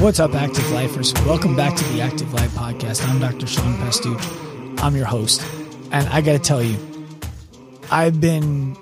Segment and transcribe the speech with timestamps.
[0.00, 1.12] What's up, Active Lifers?
[1.26, 3.06] Welcome back to the Active Life Podcast.
[3.06, 3.46] I'm Dr.
[3.46, 4.18] Sean Pastuch.
[4.82, 5.44] I'm your host.
[5.92, 6.78] And I got to tell you,
[7.90, 8.78] I've been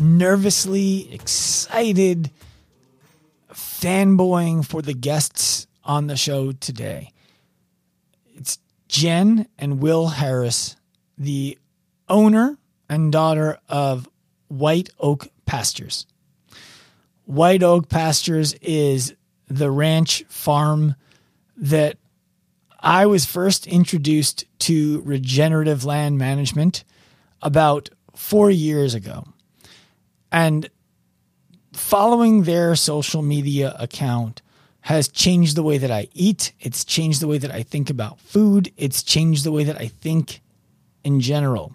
[0.00, 2.32] nervously excited,
[3.52, 7.12] fanboying for the guests on the show today.
[8.34, 8.58] It's
[8.88, 10.74] Jen and Will Harris,
[11.16, 11.56] the
[12.08, 12.58] owner
[12.88, 14.08] and daughter of
[14.48, 16.06] White Oak Pastures.
[17.24, 19.14] White Oak Pastures is
[19.54, 20.96] the ranch farm
[21.56, 21.96] that
[22.80, 26.84] I was first introduced to regenerative land management
[27.40, 29.24] about four years ago.
[30.32, 30.68] And
[31.72, 34.42] following their social media account
[34.80, 36.52] has changed the way that I eat.
[36.60, 38.72] It's changed the way that I think about food.
[38.76, 40.42] It's changed the way that I think
[41.04, 41.74] in general.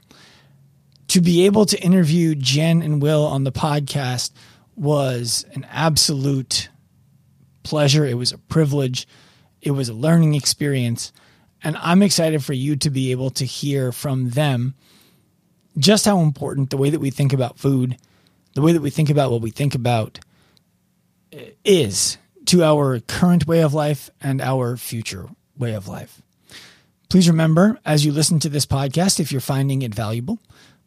[1.07, 4.32] To be able to interview Jen and Will on the podcast
[4.76, 6.70] was an absolute
[7.63, 8.05] pleasure.
[8.05, 9.08] It was a privilege.
[9.62, 11.12] It was a learning experience.
[11.63, 14.76] And I'm excited for you to be able to hear from them
[15.77, 17.98] just how important the way that we think about food,
[18.54, 20.20] the way that we think about what we think about
[21.32, 26.21] eh, is to our current way of life and our future way of life.
[27.10, 30.40] Please remember, as you listen to this podcast, if you're finding it valuable,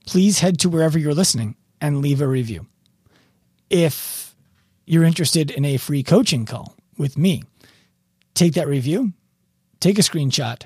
[0.06, 2.66] please head to wherever you're listening and leave a review.
[3.68, 4.31] If
[4.84, 7.42] you're interested in a free coaching call with me,
[8.34, 9.12] take that review,
[9.80, 10.62] take a screenshot,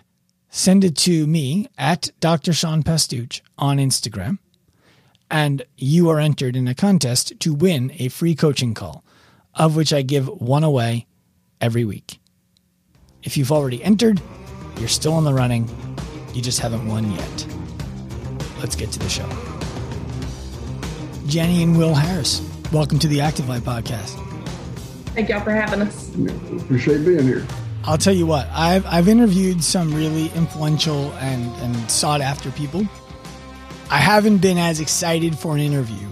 [0.49, 2.53] send it to me at Dr.
[2.53, 4.39] Sean Pastuch on Instagram,
[5.31, 9.05] and you are entered in a contest to win a free coaching call,
[9.55, 11.07] of which I give one away
[11.61, 12.21] every week.
[13.23, 14.21] If you've already entered,
[14.79, 15.69] you're still in the running,
[16.33, 17.47] you just haven't won yet.
[18.61, 19.27] Let's get to the show.
[21.27, 22.41] Jenni and Will Harris,
[22.73, 24.15] welcome to the Active Life Podcast.
[25.15, 26.15] Thank y'all for having us.
[26.63, 27.47] Appreciate being here.
[27.85, 32.87] I'll tell you what, I've I've interviewed some really influential and, and sought after people.
[33.91, 36.09] I haven't been as excited for an interview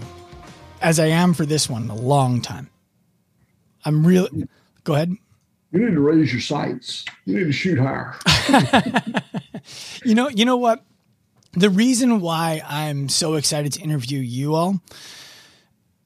[0.81, 2.69] as I am for this one in a long time.
[3.83, 4.47] I'm really
[4.85, 5.15] go ahead.
[5.71, 7.03] You need to raise your sights.
[7.25, 8.15] You need to shoot higher.
[10.05, 10.83] you know, you know what?
[11.53, 14.81] The reason why I'm so excited to interview you all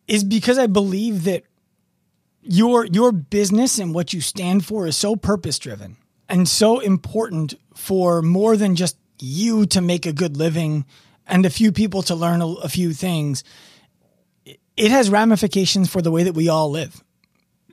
[0.10, 1.44] is because I believe that
[2.42, 5.98] your your business and what you stand for is so purpose driven
[6.28, 10.86] and so important for more than just you to make a good living
[11.28, 13.44] and a few people to learn a, a few things.
[14.46, 17.04] It has ramifications for the way that we all live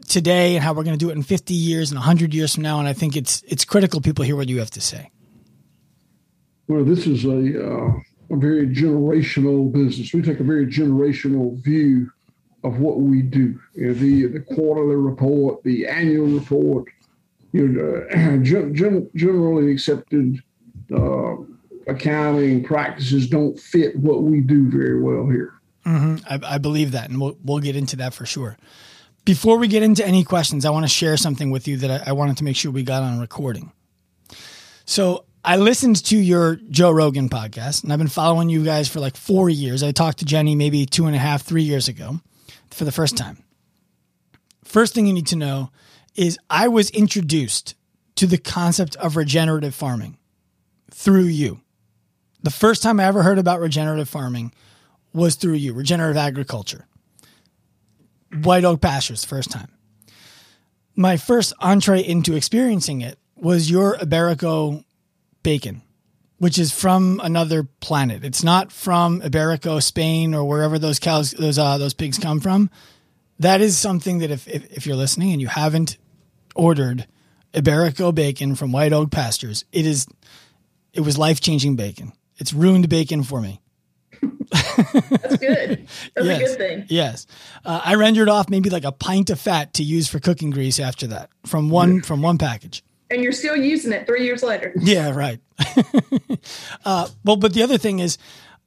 [0.09, 2.63] today and how we're going to do it in 50 years and 100 years from
[2.63, 5.11] now and i think it's it's critical people hear what you have to say.
[6.69, 7.93] Well this is a uh,
[8.31, 10.13] a very generational business.
[10.13, 12.11] We take a very generational view
[12.67, 13.59] of what we do.
[13.75, 16.89] You know, the the quarterly report, the annual report,
[17.53, 20.43] you know, uh, gen, generally accepted
[20.95, 21.37] uh,
[21.87, 25.55] accounting practices don't fit what we do very well here.
[25.85, 26.17] Mm-hmm.
[26.29, 28.59] I, I, believe that, and we'll we'll get into that for sure.
[29.25, 32.11] Before we get into any questions, I want to share something with you that I,
[32.11, 33.73] I wanted to make sure we got on recording.
[34.85, 38.99] So I listened to your Joe Rogan podcast, and I've been following you guys for
[38.99, 39.85] like four years.
[39.85, 42.21] I talked to Jenni maybe two and a half, three years ago
[42.71, 43.43] for the first time.
[44.65, 45.71] First thing you need to know
[46.15, 47.75] is I was introduced
[48.17, 50.19] to the concept of regenerative farming
[50.91, 51.61] through you.
[52.43, 54.53] The first time I ever heard about regenerative farming
[55.13, 56.87] was through you, regenerative agriculture.
[58.43, 59.69] White Oak Pastures, first time.
[60.95, 64.85] My first entree into experiencing it was your Iberico
[65.43, 65.83] bacon
[66.39, 68.25] which is from another planet.
[68.25, 72.71] It's not from Iberico, Spain, or wherever those cows, those uh, those pigs come from.
[73.39, 75.99] That is something that if, if, if you're listening and you haven't
[76.55, 77.07] ordered
[77.53, 80.07] Iberico bacon from White Oak Pastures, it is
[80.93, 82.13] it was life changing bacon.
[82.39, 83.61] It's ruined bacon for me.
[84.21, 85.89] That's good.
[86.15, 86.41] That's yes.
[86.41, 86.87] a good thing.
[86.89, 87.27] Yes,
[87.65, 90.79] uh, I rendered off maybe like a pint of fat to use for cooking grease
[90.79, 94.73] after that from one from one package and you're still using it three years later.
[94.81, 95.41] Yeah, right.
[96.85, 98.19] uh, well, but the other thing is,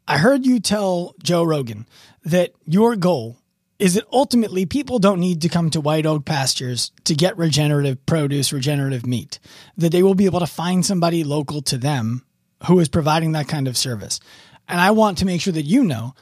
[0.08, 1.88] I heard you tell Joe Rogan
[2.24, 3.38] that your goal
[3.78, 8.06] is that ultimately people don't need to come to White Oak Pastures to get regenerative
[8.06, 9.40] produce, regenerative meat,
[9.78, 12.26] that they will be able to find somebody local to them
[12.68, 14.20] who is providing that kind of service.
[14.68, 16.14] And I want to make sure that you know,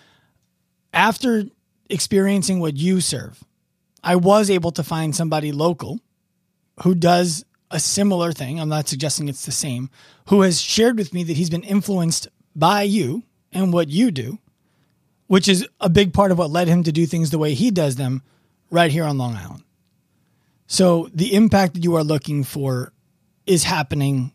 [0.94, 1.46] after
[1.90, 3.44] experiencing what you serve,
[4.04, 6.00] I was able to find somebody local
[6.84, 9.90] who does a similar thing, I'm not suggesting it's the same,
[10.28, 14.40] who has shared with me that he's been influenced by you and what you do,
[15.28, 17.72] which is a big part of what led him to do things the way he
[17.72, 18.22] does them
[18.70, 19.64] right here on Long Island.
[20.68, 22.92] So the impact that you are looking for
[23.46, 24.34] is happening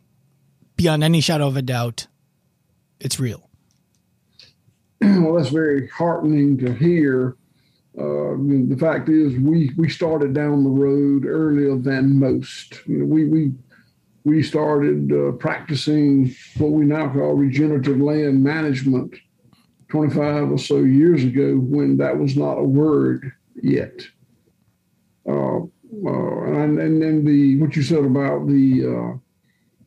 [0.77, 2.07] beyond any shadow of a doubt.
[3.01, 3.49] It's real.
[5.03, 7.37] Well, that's very heartening to hear.
[7.99, 12.81] Uh, the fact is, we we started down the road earlier than most.
[12.87, 13.53] You know, we we
[14.25, 19.15] we started uh, practicing what we now call regenerative land management
[19.89, 23.31] 25 or so years ago when that was not a word
[23.63, 24.01] yet.
[25.29, 25.59] Uh,
[26.07, 29.19] uh, and and then the what you said about the uh,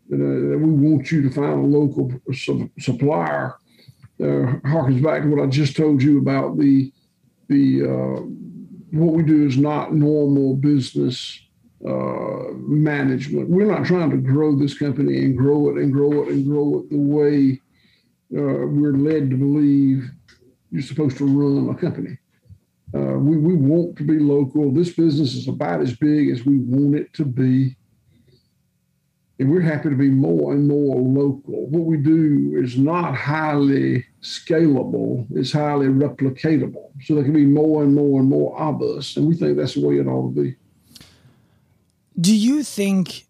[0.10, 3.56] that we want you to find a local su- supplier
[4.22, 6.92] uh, harkens back to what I just told you about the
[7.48, 8.22] the uh,
[8.92, 11.40] what we do is not normal business
[11.88, 13.50] uh, management.
[13.50, 16.80] We're not trying to grow this company and grow it and grow it and grow
[16.80, 17.62] it the way
[18.34, 20.10] uh, we're led to believe
[20.72, 22.18] you're supposed to run a company.
[22.94, 24.72] Uh, we, we want to be local.
[24.72, 27.76] This business is about as big as we want it to be.
[29.38, 31.68] And we're happy to be more and more local.
[31.68, 36.90] What we do is not highly scalable, it's highly replicatable.
[37.04, 39.16] So there can be more and more and more of us.
[39.16, 40.56] And we think that's the way it ought to be.
[42.20, 43.26] Do you think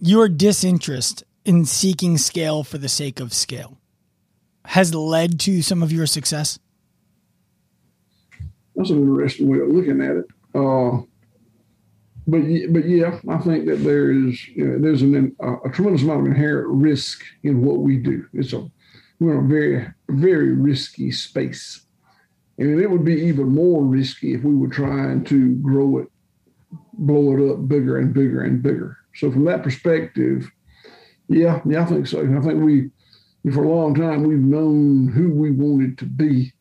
[0.00, 3.78] your disinterest in seeking scale for the sake of scale
[4.64, 6.58] has led to some of your success?
[8.74, 10.26] That's an interesting way of looking at it.
[10.54, 11.02] Uh,
[12.26, 12.40] but
[12.70, 16.26] but yeah, I think that there is you know, there's an, a tremendous amount of
[16.26, 18.26] inherent risk in what we do.
[18.32, 18.70] It's a
[19.22, 21.86] we're in a very very risky space,
[22.58, 26.08] and it would be even more risky if we were trying to grow it,
[26.94, 28.98] blow it up bigger and bigger and bigger.
[29.14, 30.50] So from that perspective,
[31.28, 32.20] yeah, yeah, I think so.
[32.20, 32.90] I think we
[33.52, 36.52] for a long time we've known who we wanted to be,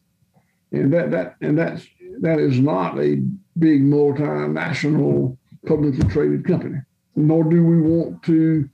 [0.72, 1.86] and that that and that's
[2.22, 3.22] that is not a
[3.60, 6.80] big multinational publicly traded company.
[7.16, 8.70] Nor do we want to.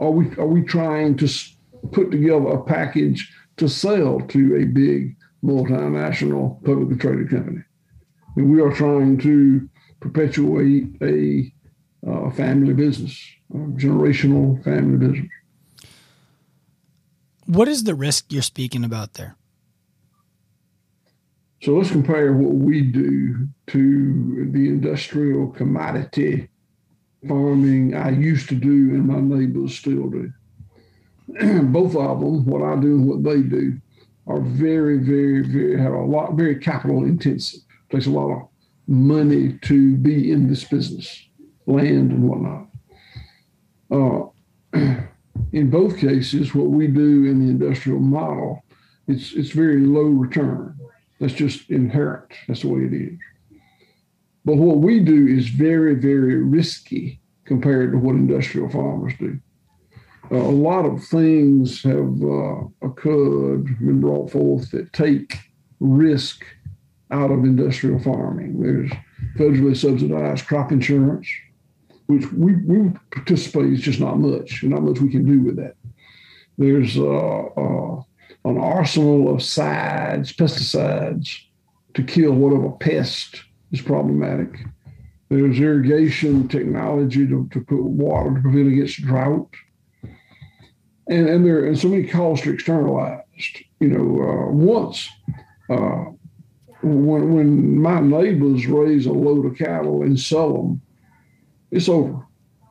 [0.00, 1.28] Are we are we trying to
[1.90, 7.62] put together a package to sell to a big multinational publicly traded company?
[8.36, 9.68] And we are trying to
[10.00, 11.52] perpetuate a
[12.08, 13.20] uh, family business,
[13.52, 15.30] a generational family business.
[17.46, 19.36] What is the risk you're speaking about there?
[21.62, 26.48] So let's compare what we do to the industrial commodity
[27.28, 30.32] farming I used to do and my neighbors still do.
[31.72, 33.80] Both of them, what I do and what they do,
[34.26, 37.60] are very, very, very have a lot, very capital intensive.
[37.90, 38.48] Takes a lot of
[38.86, 41.26] money to be in this business,
[41.66, 42.66] land and whatnot.
[43.90, 44.26] Uh,
[45.52, 48.62] in both cases, what we do in the industrial model,
[49.08, 50.78] it's it's very low return.
[51.20, 52.32] That's just inherent.
[52.48, 53.18] That's the way it is.
[54.44, 59.38] But what we do is very, very risky compared to what industrial farmers do.
[60.32, 65.36] A lot of things have uh, occurred, been brought forth that take
[65.78, 66.42] risk
[67.10, 68.60] out of industrial farming.
[68.60, 68.90] There's
[69.36, 71.28] federally subsidized crop insurance,
[72.06, 75.74] which we, we participate, it's just not much, not much we can do with that.
[76.56, 78.02] There's uh, uh
[78.44, 81.38] an arsenal of sides, pesticides
[81.94, 84.64] to kill whatever pest is problematic.
[85.28, 89.48] There's irrigation technology to, to put water to prevent against drought.
[91.12, 93.64] And, and there and so many costs are externalized.
[93.80, 95.08] You know, uh, once
[95.68, 96.04] uh,
[96.82, 100.80] when when my neighbors raise a load of cattle and sell them,
[101.70, 102.26] it's over.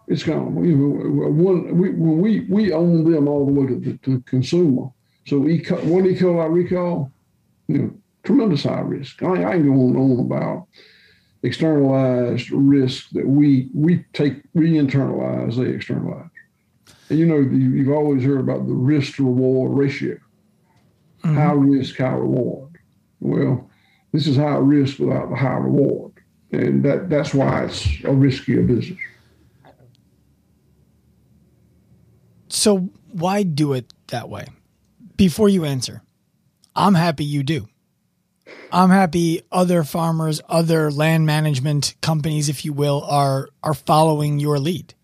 [0.08, 0.64] It's gone.
[0.66, 4.90] You know, one, we, we we own them all the way to the to consumer.
[5.28, 5.64] So E.
[5.84, 6.16] one E.
[6.16, 7.12] coli recall,
[7.68, 7.94] you know,
[8.24, 9.22] tremendous high risk.
[9.24, 10.68] I, I can go on and on about
[11.44, 16.30] externalized risk that we we take we internalize, they externalize.
[17.12, 20.18] And you know, you've always heard about the risk to reward ratio.
[21.24, 21.36] Mm-hmm.
[21.36, 22.80] High risk, high reward.
[23.20, 23.70] Well,
[24.12, 26.14] this is high risk without the high reward.
[26.52, 29.00] And that, that's why it's a riskier business.
[32.50, 34.48] So why do it that way?
[35.22, 36.02] before you answer,
[36.76, 37.68] I'm happy you do.
[38.72, 44.58] I'm happy other farmers, other land management companies, if you will, are are following your
[44.58, 44.96] lead.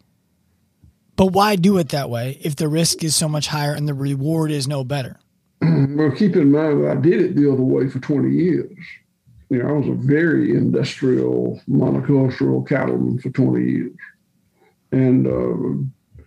[1.17, 3.95] But why do it that way if the risk is so much higher and the
[3.95, 5.19] reward is no better?
[5.97, 8.77] Well, keep in mind that I did it the other way for 20 years.
[9.49, 13.97] You know, I was a very industrial monocultural cattleman for 20 years.
[14.91, 16.21] And uh,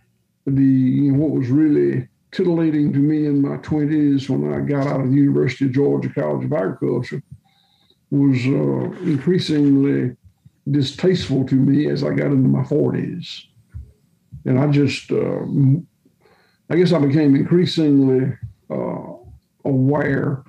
[0.47, 4.89] the you know, what was really titillating to me in my 20s when I got
[4.89, 7.23] out of the University of Georgia College of Agriculture
[8.11, 10.17] was uh, increasingly
[10.69, 13.45] distasteful to me as I got into my 40s.
[14.45, 15.45] And I just, uh,
[16.71, 18.33] I guess I became increasingly
[18.71, 19.15] uh,
[19.65, 20.45] aware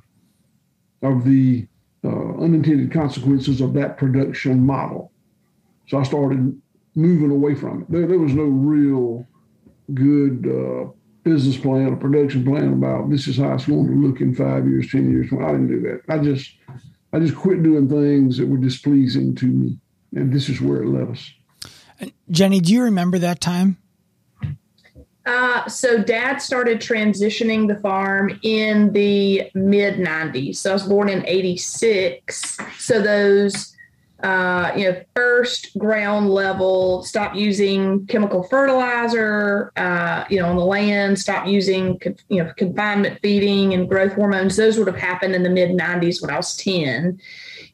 [1.01, 1.67] of the
[2.03, 5.11] uh, unintended consequences of that production model.
[5.87, 6.59] So I started
[6.95, 7.91] moving away from it.
[7.91, 9.27] There, there was no real
[9.93, 10.91] good uh,
[11.23, 14.67] business plan or production plan about this is how it's going to look in five
[14.67, 15.27] years, ten years.
[15.31, 16.01] I didn't do that.
[16.09, 16.51] I just
[17.13, 19.77] I just quit doing things that were displeasing to me,
[20.15, 21.33] and this is where it led us.
[22.31, 23.77] Jenni, do you remember that time?
[25.25, 30.57] Uh, so dad started transitioning the farm in the mid 90s.
[30.57, 32.57] So I was born in 86.
[32.79, 33.75] So those
[34.23, 40.65] uh, you know, first ground level, stop using chemical fertilizer, uh, you know, on the
[40.65, 41.99] land, stop using,
[42.29, 44.55] you know, confinement feeding and growth hormones.
[44.55, 47.19] Those would have happened in the mid 90s when I was 10.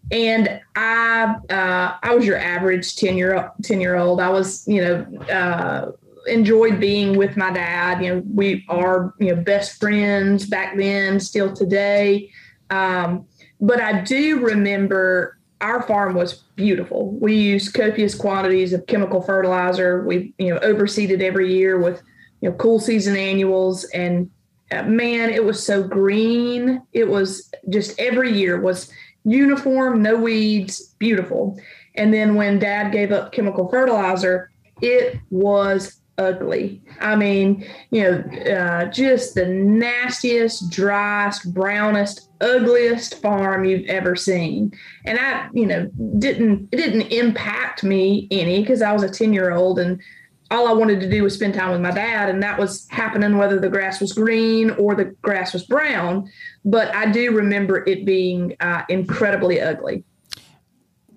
[0.10, 4.22] And I, uh, I was your average 10 year 10 year old.
[4.22, 5.92] I was, you know, uh,
[6.28, 8.04] enjoyed being with my dad.
[8.04, 12.32] You know, we are, you know, best friends back then, still today.
[12.70, 13.26] Um,
[13.60, 17.12] but I do remember our farm was beautiful.
[17.20, 20.06] We used copious quantities of chemical fertilizer.
[20.06, 22.02] We, you know, overseeded every year with,
[22.42, 23.84] you know, cool season annuals.
[23.86, 24.30] And
[24.72, 26.82] uh, man, it was so green.
[26.94, 28.92] It was just every year was
[29.24, 31.60] uniform, no weeds, beautiful.
[31.96, 36.82] And then when dad gave up chemical fertilizer, it was ugly.
[37.00, 44.72] I mean, you know, uh, just the nastiest, driest, brownest, ugliest farm you've ever seen.
[45.06, 49.34] And I, you know, didn't it didn't impact me any because I was a 10
[49.34, 50.02] year old and
[50.50, 53.38] all I wanted to do was spend time with my dad, and that was happening
[53.38, 56.30] whether the grass was green or the grass was brown.
[56.64, 60.06] But I do remember it being uh, incredibly ugly.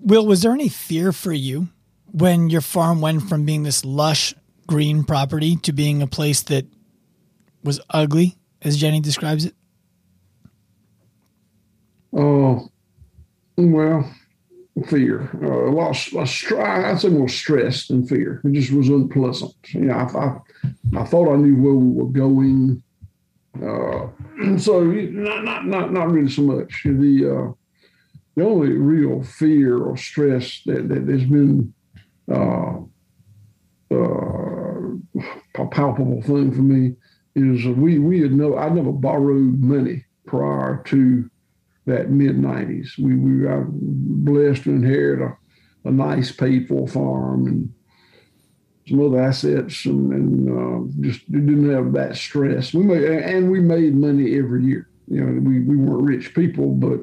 [0.01, 1.69] Will, was there any fear for you
[2.11, 4.35] when your farm went from being this lush
[4.71, 6.65] green property to being a place that
[7.65, 9.55] was ugly, as Jenni describes it?
[12.13, 12.69] Oh,
[13.57, 14.09] well,
[14.87, 15.29] fear.
[15.43, 18.41] Uh, a lot, of, I'd say more stress than fear.
[18.45, 19.53] It just was unpleasant.
[19.71, 22.81] You know, I, I, I thought I knew where we were going.
[23.61, 26.83] Uh, so not, not, not, not really so much.
[26.85, 27.53] The, uh,
[28.37, 31.75] the only real fear or stress that, that has been
[32.31, 32.77] uh,
[33.93, 34.60] uh,
[35.55, 36.95] palpable thing for me
[37.35, 41.31] is we we had no I never borrowed money prior to
[41.87, 42.99] that mid '90s.
[42.99, 47.73] We we were blessed to inherit a, a nice paid for farm and
[48.89, 52.75] some other assets and, and uh, just didn't have that stress.
[52.75, 54.89] We made and we made money every year.
[55.07, 57.03] You know, we, we weren't rich people, but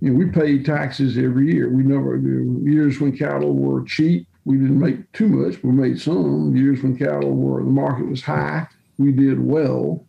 [0.00, 1.68] you know, we paid taxes every year.
[1.68, 5.62] We never years when cattle were cheap we didn't make too much.
[5.62, 8.66] We made some years when cattle were the market was high.
[8.96, 10.06] We did well.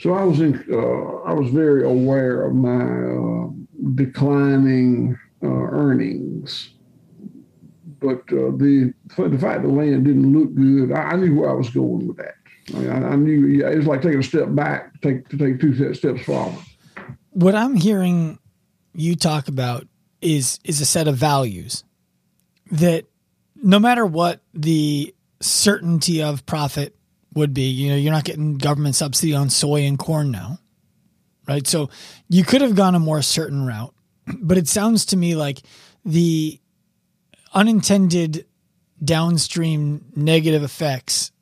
[0.00, 0.64] So I was in.
[0.70, 3.50] Uh, I was very aware of my uh,
[3.94, 6.70] declining uh, earnings,
[8.00, 11.54] but uh, the the fact the land didn't look good, I, I, knew where I
[11.54, 12.34] was going with that.
[12.74, 15.28] I, mean, I, I knew yeah, it was like taking a step back, to take
[15.28, 16.58] to take two steps forward.
[17.30, 18.40] What I'm hearing
[18.92, 19.86] you talk about
[20.20, 21.84] is is a set of values
[22.70, 23.04] that
[23.54, 26.96] no matter what the certainty of profit
[27.34, 30.58] would be, you know, you're not getting government subsidy on soy and corn now,
[31.46, 31.66] right?
[31.66, 31.90] So
[32.28, 33.94] you could have gone a more certain route,
[34.40, 35.62] but it sounds to me like
[36.04, 36.60] the
[37.54, 38.46] unintended
[39.02, 41.32] downstream negative effects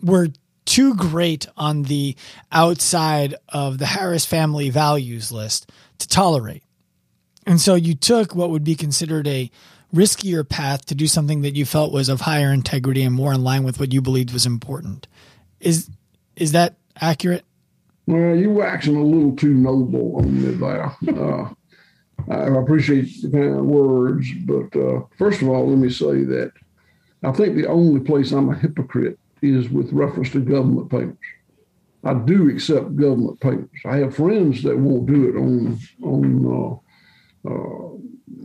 [0.00, 0.28] were
[0.64, 2.16] too great on the
[2.52, 6.62] outside of the Harris family values list to tolerate.
[7.46, 9.50] And so you took what would be considered a
[9.94, 13.44] riskier path to do something that you felt was of higher integrity and more in
[13.44, 15.06] line with what you believed was important.
[15.60, 15.88] Is
[16.36, 17.44] is that accurate?
[18.06, 20.92] Well, you were acting a little too noble on me there.
[21.08, 21.54] Uh,
[22.30, 26.52] I appreciate the kind of words, but uh, first of all, let me say that
[27.22, 31.22] I think the only place I'm a hypocrite is with reference to government payments.
[32.02, 33.80] I do accept government payments.
[33.86, 36.80] I have friends that won't do it on on
[37.46, 37.94] uh, uh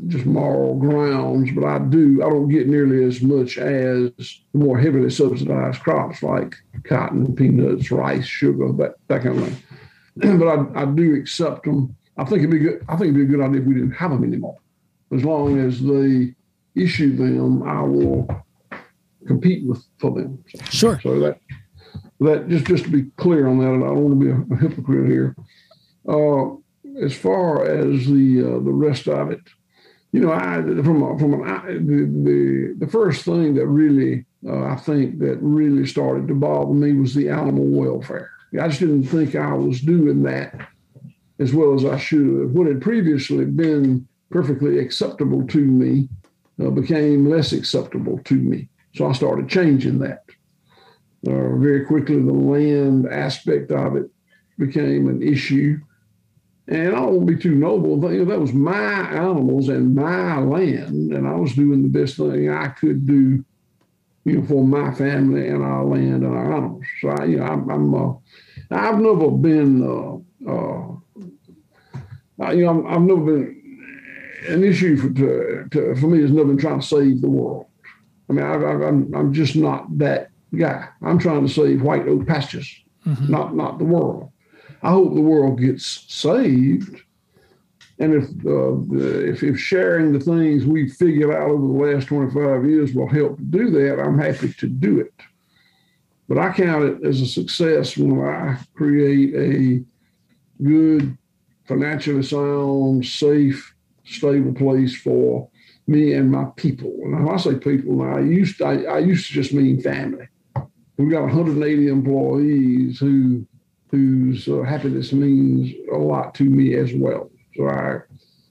[0.07, 4.79] just moral grounds, but I do, I don't get nearly as much as the more
[4.79, 10.37] heavily subsidized crops like cotton, peanuts, rice, sugar, that, that kind of thing.
[10.39, 11.95] but I, I do accept them.
[12.17, 12.83] I think it'd be good.
[12.89, 14.57] I think it'd be a good idea if we didn't have them anymore.
[15.13, 16.35] As long as they
[16.75, 18.27] issue them, I will
[19.25, 20.43] compete with for them.
[20.69, 20.99] Sure.
[21.01, 21.39] So that
[22.19, 24.57] that just just to be clear on that, and I don't want to be a,
[24.57, 25.35] a hypocrite here.
[26.07, 26.55] Uh,
[27.01, 29.41] as far as the uh, the rest of it,
[30.11, 35.19] you know, I from from the, the the first thing that really uh, I think
[35.19, 38.31] that really started to bother me was the animal welfare.
[38.59, 40.69] I just didn't think I was doing that
[41.37, 42.51] as well as I should have.
[42.51, 46.09] What had previously been perfectly acceptable to me
[46.61, 48.69] uh, became less acceptable to me.
[48.95, 50.23] So I started changing that.
[51.27, 54.09] Uh, very quickly, the land aspect of it
[54.57, 55.79] became an issue.
[56.69, 60.39] And I won't be too noble, but you know, that was my animals and my
[60.39, 63.43] land, and I was doing the best thing I could do,
[64.23, 66.83] you know, for my family and our land and our animals.
[67.01, 68.13] So I, you know, I'm, I'm uh,
[68.69, 70.91] I've never been, uh, uh,
[72.51, 73.55] you know, i have never been
[74.47, 77.65] an issue for to, to, for me has never been trying to save the world.
[78.29, 80.87] I mean, I, I, I'm I'm just not that guy.
[81.01, 83.31] I'm trying to save white oak pastures, mm-hmm.
[83.31, 84.31] not not the world.
[84.81, 87.01] I hope the world gets saved.
[87.99, 92.65] And if, uh, if, if sharing the things we've figured out over the last 25
[92.65, 95.13] years will help do that, I'm happy to do it.
[96.29, 99.83] But I count it as a success when I create a
[100.63, 101.17] good,
[101.65, 105.49] financially sound, safe, stable place for
[105.87, 106.93] me and my people.
[107.03, 109.81] And when I say people, now I used to, I, I used to just mean
[109.81, 110.27] family.
[110.97, 113.45] We've got 180 employees who
[113.89, 117.31] whose uh, happiness means a lot to me as well.
[117.55, 117.99] So I,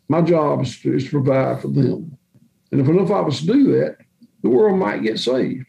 [0.08, 2.18] my job is to, is to provide for them.
[2.72, 3.98] And if enough of us do that,
[4.42, 5.66] the world might get saved.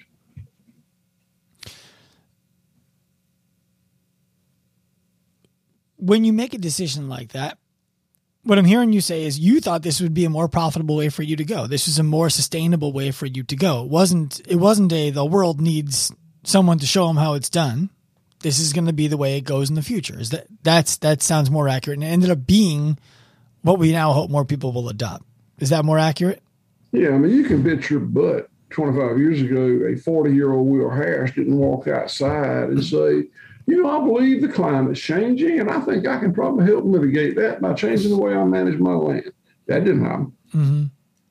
[5.97, 7.57] When you make a decision like that,
[8.43, 11.09] what I'm hearing you say is you thought this would be a more profitable way
[11.09, 11.67] for you to go.
[11.67, 13.83] This was a more sustainable way for you to go.
[13.83, 16.11] It wasn't it wasn't a the world needs
[16.43, 17.89] someone to show them how it's done
[18.41, 20.19] this is going to be the way it goes in the future.
[20.19, 22.97] Is that that's that sounds more accurate and it ended up being
[23.61, 25.23] what we now hope more people will adopt.
[25.59, 26.41] Is that more accurate?
[26.91, 30.67] Yeah, I mean you can bet your butt 25 years ago a 40 year old
[30.67, 33.25] Will Harris didn't walk outside and say,
[33.65, 37.35] you know, I believe the climate's changing and I think I can probably help mitigate
[37.35, 39.31] that by changing the way I manage my land.
[39.67, 40.33] That didn't happen.
[40.55, 40.85] Mm-hmm.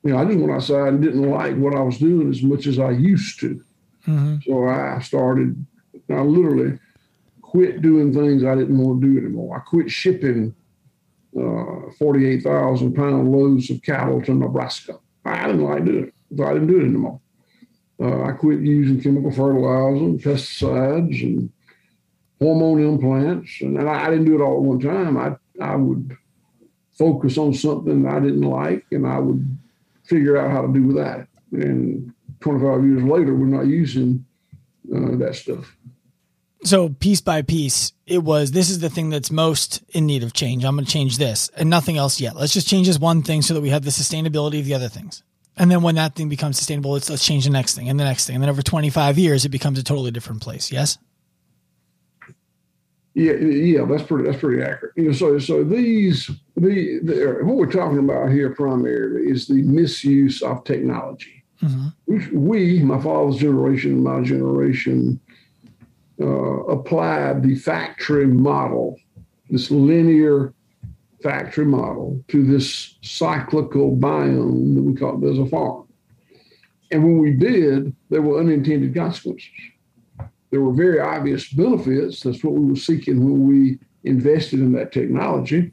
[0.04, 2.66] You know, I just went outside and didn't like what I was doing as much
[2.66, 3.64] as I used to.
[4.06, 4.36] Mm-hmm.
[4.46, 5.66] So I started,
[6.08, 6.78] I literally
[7.48, 9.56] quit doing things I didn't want to do anymore.
[9.56, 10.54] I quit shipping
[11.34, 14.98] uh, 48,000 pound loads of cattle to Nebraska.
[15.24, 17.20] I didn't like doing it, so I didn't do it anymore.
[18.00, 21.50] Uh, I quit using chemical fertilizer and pesticides and
[22.38, 25.16] hormone implants, and, and I, I, didn't do it all at one time.
[25.16, 26.16] I I would
[26.92, 29.58] focus on something I didn't like, and I would
[30.04, 31.26] figure out how to do with that.
[31.52, 34.24] And 25 years later, we're not using
[34.94, 35.77] uh, that stuff
[36.68, 40.32] so piece by piece, it was this is the thing that's most in need of
[40.32, 40.64] change.
[40.64, 42.36] I'm going to change this and nothing else yet.
[42.36, 44.88] Let's just change this one thing so that we have the sustainability of the other
[44.88, 45.22] things.
[45.56, 48.04] And then when that thing becomes sustainable, let's let's change the next thing and the
[48.04, 48.36] next thing.
[48.36, 50.70] And then over 25 years, it becomes a totally different place.
[50.70, 50.98] Yes.
[53.14, 54.92] Yeah, yeah, that's pretty that's pretty accurate.
[54.96, 59.62] You know, so so these the, the what we're talking about here primarily is the
[59.62, 61.42] misuse of technology.
[61.60, 62.38] Mm-hmm.
[62.38, 65.18] We, my father's generation, my generation,
[66.20, 68.98] uh, applied the factory model,
[69.50, 70.54] this linear
[71.22, 75.86] factory model, to this cyclical biome that we call it as a farm.
[76.90, 79.50] And when we did, there were unintended consequences.
[80.50, 82.22] There were very obvious benefits.
[82.22, 85.72] That's what we were seeking when we invested in that technology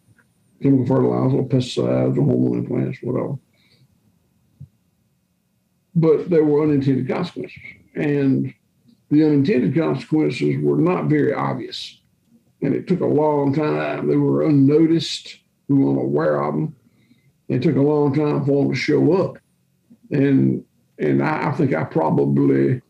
[0.61, 3.37] chemical fertilizer, pesticides, or hormone implants, whatever.
[5.93, 7.57] But there were unintended consequences.
[7.95, 8.53] And
[9.09, 12.01] the unintended consequences were not very obvious.
[12.61, 14.07] And it took a long time.
[14.07, 15.37] They were unnoticed.
[15.67, 16.75] We weren't aware of them.
[17.47, 19.37] It took a long time for them to show up.
[20.11, 20.63] And
[20.97, 22.81] and I, I think I probably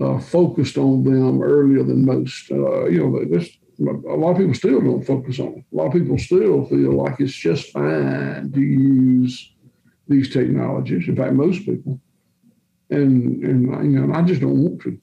[0.00, 2.50] uh, focused on them earlier than most.
[2.50, 3.48] Uh, you know, this,
[3.80, 5.64] a lot of people still don't focus on them.
[5.72, 9.54] A lot of people still feel like it's just fine to use
[10.06, 11.08] these technologies.
[11.08, 11.98] In fact, most people.
[12.90, 15.00] And and you know, I just don't want to.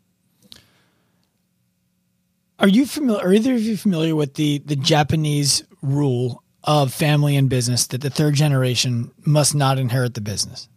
[2.64, 3.22] Are you familiar?
[3.22, 8.00] Are either of you familiar with the the Japanese rule of family and business that
[8.00, 10.70] the third generation must not inherit the business?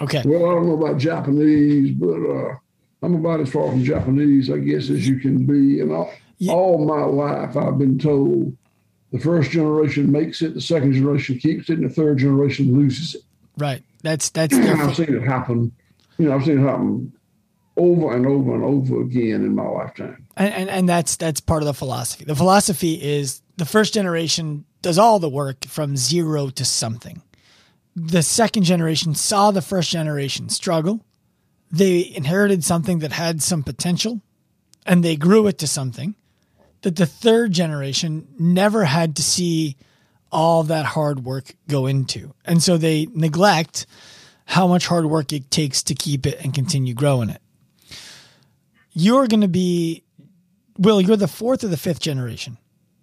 [0.00, 0.22] Okay.
[0.24, 2.54] Well, I don't know about Japanese, but uh,
[3.02, 5.80] I'm about as far from Japanese, I guess, as you can be.
[5.80, 6.52] And all, yeah.
[6.52, 8.56] all my life, I've been told
[9.10, 13.16] the first generation makes it, the second generation keeps it, and the third generation loses
[13.16, 13.22] it.
[13.56, 13.82] Right.
[14.04, 14.54] That's that's.
[14.54, 15.72] I've seen it happen.
[16.18, 17.12] You know, I've seen it happen
[17.78, 20.26] over and over and over again in my lifetime.
[20.36, 22.24] And, and, and that's that's part of the philosophy.
[22.24, 27.22] The philosophy is the first generation does all the work from zero to something.
[27.96, 31.04] the second generation saw the first generation struggle.
[31.70, 34.20] They inherited something that had some potential
[34.86, 36.14] and they grew it to something
[36.82, 39.76] that the third generation never had to see
[40.30, 42.34] all that hard work go into.
[42.44, 43.86] And so they neglect
[44.44, 47.42] how much hard work it takes to keep it and continue growing it.
[49.00, 50.04] You're going to be,
[50.76, 52.58] Will, you're the fourth or the fifth generation?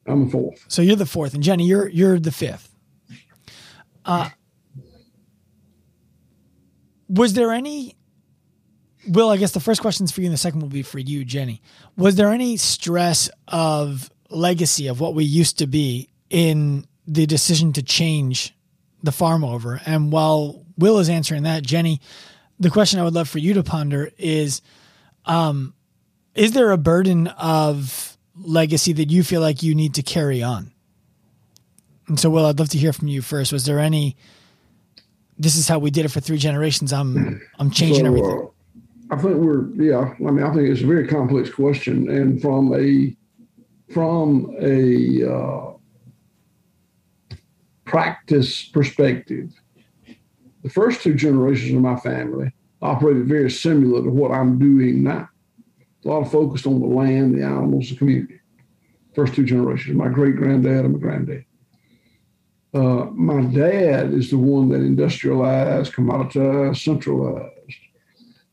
[0.08, 0.66] I'm the fourth.
[0.68, 1.34] So you're the fourth.
[1.34, 2.70] And Jenni, you're, you're the fifth.
[4.04, 4.30] Uh,
[7.08, 7.96] was there any
[9.08, 11.00] Will, I guess the first question is for you, and the second will be for
[11.00, 11.60] you, Jenni.
[11.96, 17.72] Was there any stress of legacy of what we used to be in the decision
[17.74, 18.56] to change
[19.04, 19.80] the farm over?
[19.86, 22.00] And while Will is answering that, Jenni,
[22.60, 24.62] the question I would love for you to ponder is
[25.26, 25.76] um,
[26.36, 30.72] Is there a burden of legacy that you feel like you need to carry on?
[32.08, 33.54] And so, Will, I'd love to hear from you first.
[33.54, 34.18] Was there any?
[35.40, 36.94] This is how we did it for three generations.
[36.94, 38.50] I'm I'm changing so, everything.
[39.10, 40.14] Uh, I think we're yeah.
[40.28, 43.16] I mean, I think it's a very complex question, and from a
[43.94, 45.74] from a uh,
[47.86, 49.52] practice perspective,
[50.64, 55.30] the first two generations of my family operated very similar to what I'm doing now.
[56.06, 58.40] A lot of focus on the land, the animals, the community.
[59.16, 61.46] First two generations, my great granddad and my granddad.
[62.74, 67.56] Uh, my dad is the one that industrialized, commoditized, centralized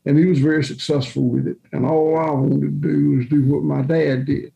[0.05, 1.57] and he was very successful with it.
[1.71, 4.53] And all I wanted to do was do what my dad did.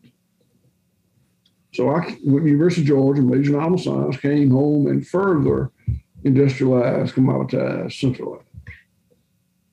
[1.74, 5.72] So I went to University of Georgia, majored in animal science, came home and further
[6.24, 8.44] industrialized, commoditized, centralized.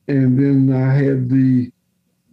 [0.07, 1.71] And then I had the,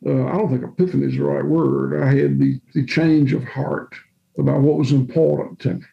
[0.05, 2.03] uh, I don't think epiphany is the right word.
[2.03, 3.95] I had the, the change of heart
[4.39, 5.85] about what was important to me.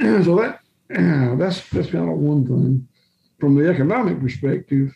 [0.00, 0.60] And so that,
[1.38, 2.88] that's, that's kind of one thing.
[3.38, 4.94] From the economic perspective,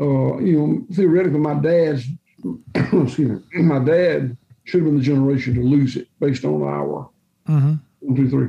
[0.00, 2.06] uh, you know, theoretically, my dad's,
[2.74, 7.10] excuse me, my dad should have been the generation to lose it based on our
[7.48, 7.74] mm-hmm.
[8.00, 8.48] one, two, three.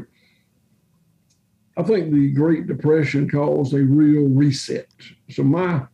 [1.77, 4.87] I think the Great Depression caused a real reset.
[5.29, 5.85] So my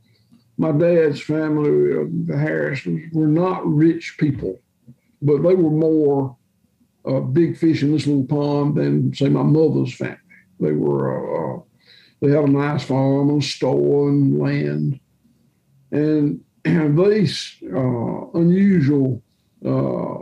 [0.62, 4.60] my dad's family, uh, the Harrisons, were not rich people,
[5.20, 6.38] but they were more
[7.04, 10.18] uh, big fish in this little pond than say my mother's family.
[10.60, 11.62] They were uh, uh
[12.22, 15.00] they had a nice farm and store and land
[15.90, 19.24] and, and these uh, unusual
[19.66, 20.20] uh,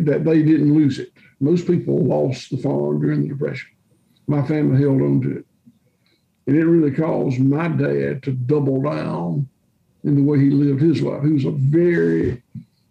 [0.00, 1.12] that they didn't lose it.
[1.38, 3.70] Most people lost the farm during the Depression.
[4.26, 5.46] My family held on to it.
[6.48, 9.48] And it really caused my dad to double down
[10.04, 11.22] in the way he lived his life.
[11.22, 12.42] He was a very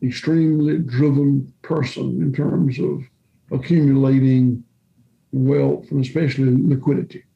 [0.01, 3.03] extremely driven person in terms of
[3.51, 4.63] accumulating
[5.31, 7.23] wealth and especially liquidity.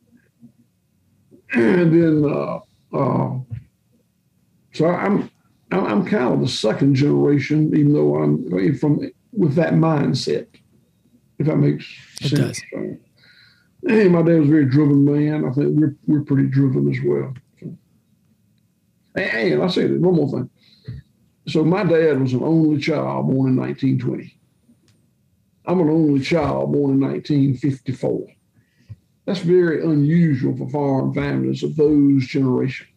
[1.56, 2.60] And then uh,
[2.98, 3.38] uh,
[4.74, 5.30] so I'm
[5.72, 9.00] I'm kind of the second generation, even though I'm from
[9.32, 10.48] with that mindset.
[11.40, 11.86] If that makes
[12.22, 12.62] it sense.
[12.72, 12.98] Does.
[13.86, 15.46] Hey, my dad was a very driven man.
[15.46, 17.34] I think we're we're pretty driven as well.
[19.16, 20.50] And I'll say one more thing.
[21.48, 24.38] So my dad was an only child born in 1920.
[25.66, 28.28] I'm an only child born in 1954.
[29.26, 32.90] That's very unusual for farm families of those generations.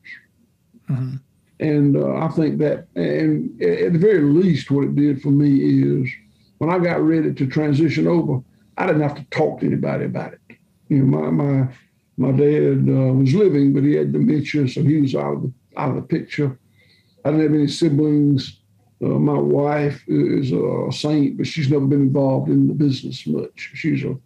[0.88, 1.16] Mm-hmm.
[1.58, 5.56] And uh, I think that, and at the very least, what it did for me
[5.56, 6.10] is
[6.58, 8.42] when I got ready to transition over,
[8.76, 10.40] I didn't have to talk to anybody about it.
[10.88, 11.68] You know, my my
[12.18, 15.52] my dad uh, was living, but he had dementia, so he was out of the
[15.76, 16.58] out of the picture.
[17.24, 18.60] I didn't have any siblings.
[19.02, 23.72] Uh, my wife is a saint, but she's never been involved in the business much.
[23.74, 24.16] She's a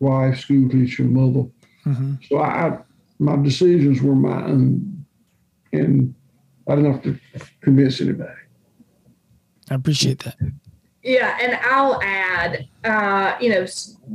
[0.00, 1.48] wife, school teacher, mother.
[1.86, 2.14] Mm-hmm.
[2.28, 2.78] So I, I,
[3.18, 5.06] my decisions were my own,
[5.72, 6.14] and
[6.68, 7.18] I don't have to
[7.60, 8.30] convince anybody.
[9.70, 10.36] I appreciate that.
[11.02, 13.66] Yeah, and I'll add, uh, you know,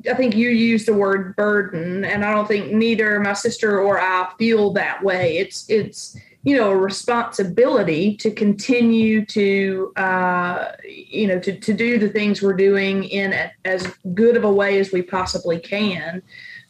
[0.09, 3.99] I think you used the word burden, and I don't think neither my sister or
[3.99, 5.37] I feel that way.
[5.37, 11.99] It's it's you know a responsibility to continue to uh, you know to to do
[11.99, 16.23] the things we're doing in a, as good of a way as we possibly can.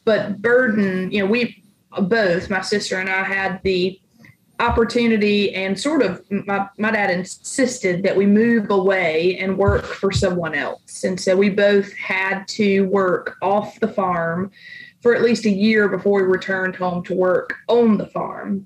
[0.04, 1.64] But burden, you know, we
[2.02, 4.02] both my sister and I had the
[4.60, 10.12] opportunity and sort of my, my dad insisted that we move away and work for
[10.12, 14.50] someone else and so we both had to work off the farm
[15.02, 18.66] for at least a year before we returned home to work on the farm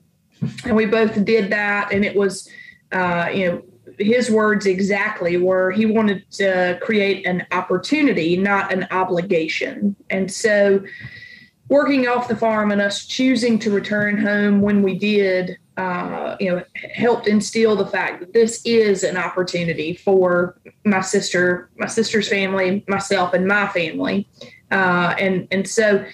[0.65, 2.49] and we both did that and it was
[2.91, 3.61] uh, you know
[3.99, 10.81] his words exactly were he wanted to create an opportunity not an obligation and so
[11.71, 16.51] working off the farm and us choosing to return home when we did, uh, you
[16.51, 16.61] know,
[16.93, 22.83] helped instill the fact that this is an opportunity for my sister, my sister's family,
[22.89, 24.27] myself, and my family.
[24.69, 26.05] Uh, and and so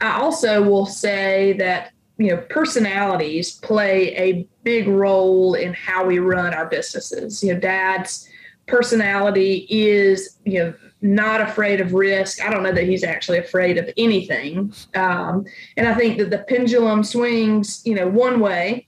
[0.00, 1.90] I also will say that
[2.20, 7.42] you know personalities play a big role in how we run our businesses.
[7.42, 8.28] You know, Dad's
[8.66, 12.44] personality is you know not afraid of risk.
[12.44, 14.72] I don't know that he's actually afraid of anything.
[14.94, 15.46] Um,
[15.78, 18.86] and I think that the pendulum swings, you know, one way,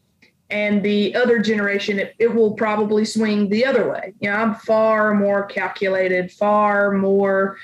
[0.50, 4.12] and the other generation, it, it will probably swing the other way.
[4.20, 7.56] You know, I'm far more calculated, far more,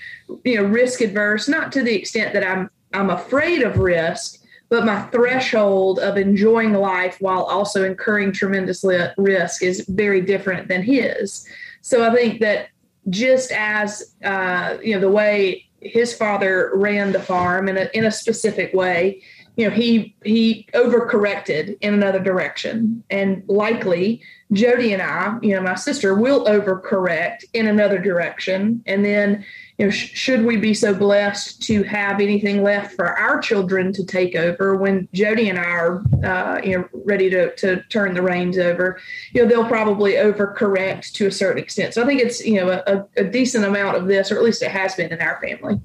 [0.45, 1.47] you know, risk adverse.
[1.47, 6.75] Not to the extent that I'm I'm afraid of risk, but my threshold of enjoying
[6.75, 8.85] life while also incurring tremendous
[9.17, 11.47] risk is very different than his.
[11.81, 12.69] So I think that
[13.09, 18.05] just as uh, you know the way his father ran the farm in a in
[18.05, 19.23] a specific way,
[19.57, 24.21] you know he he overcorrected in another direction, and likely
[24.53, 29.45] Jody and I, you know, my sister will overcorrect in another direction, and then
[29.79, 33.93] you know, sh- should we be so blessed to have anything left for our children
[33.93, 38.15] to take over when Jody and I are, uh, you know, ready to, to turn
[38.15, 39.01] the reins over,
[39.33, 41.95] you know, they'll probably overcorrect to a certain extent.
[41.95, 44.63] So I think it's, you know, a, a decent amount of this, or at least
[44.63, 45.81] it has been in our family.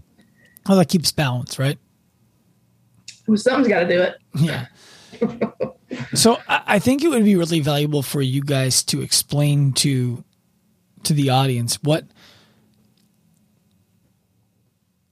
[0.68, 1.78] Well, that keeps balance, right?
[3.28, 4.16] Well, something's got to do it.
[4.36, 4.66] Yeah.
[6.16, 10.24] so I think it would be really valuable for you guys to explain to
[11.04, 12.06] to the audience what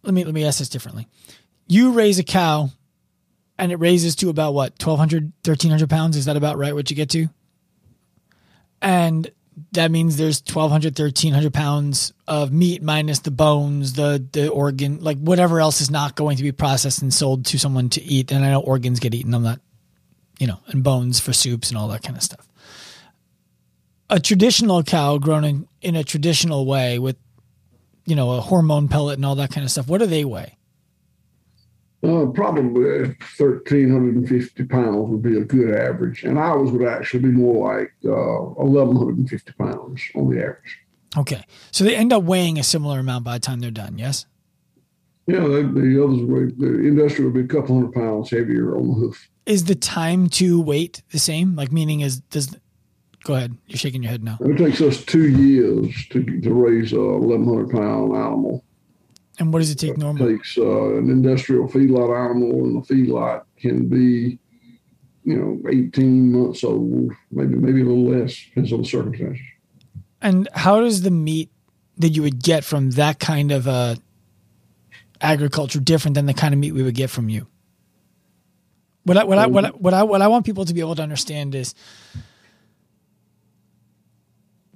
[0.03, 1.07] let me let me ask this differently.
[1.67, 2.69] You raise a cow
[3.57, 6.17] and it raises to about what 1200 1300 pounds?
[6.17, 7.27] Is that about right what you get to?
[8.81, 9.31] And
[9.73, 15.17] that means there's 1200 1300 pounds of meat minus the bones the the organ like
[15.19, 18.31] whatever else is not going to be processed and sold to someone to eat.
[18.31, 19.33] And i know organs get eaten.
[19.33, 19.59] I'm not
[20.39, 22.47] you know and bones for soups and all that kind of stuff.
[24.09, 27.15] A traditional cow grown in, in a traditional way with
[28.05, 29.87] you know, a hormone pellet and all that kind of stuff.
[29.87, 30.57] What do they weigh?
[32.03, 33.01] Uh, probably
[33.37, 36.23] 1,350 pounds would be a good average.
[36.23, 40.79] And ours would actually be more like uh, 1,150 pounds on the average.
[41.15, 41.43] Okay.
[41.69, 44.25] So they end up weighing a similar amount by the time they're done, yes?
[45.27, 48.87] Yeah, the, the others, would, the industry would be a couple hundred pounds heavier on
[48.87, 49.29] the hoof.
[49.45, 51.55] Is the time to wait the same?
[51.55, 52.57] Like, meaning is, does,
[53.23, 53.55] Go ahead.
[53.67, 54.37] You're shaking your head now.
[54.41, 58.63] It takes us two years to, to raise a 1,100 pound animal.
[59.39, 60.33] And what does it take normally?
[60.33, 64.39] It takes uh, an industrial feedlot animal, and the feedlot can be,
[65.23, 69.41] you know, 18 months old, maybe maybe a little less, depends on the circumstances.
[70.21, 71.49] And how does the meat
[71.97, 73.95] that you would get from that kind of uh,
[75.19, 77.47] agriculture different than the kind of meat we would get from you?
[79.03, 80.95] What I, what I, what I, what I, what I want people to be able
[80.95, 81.73] to understand is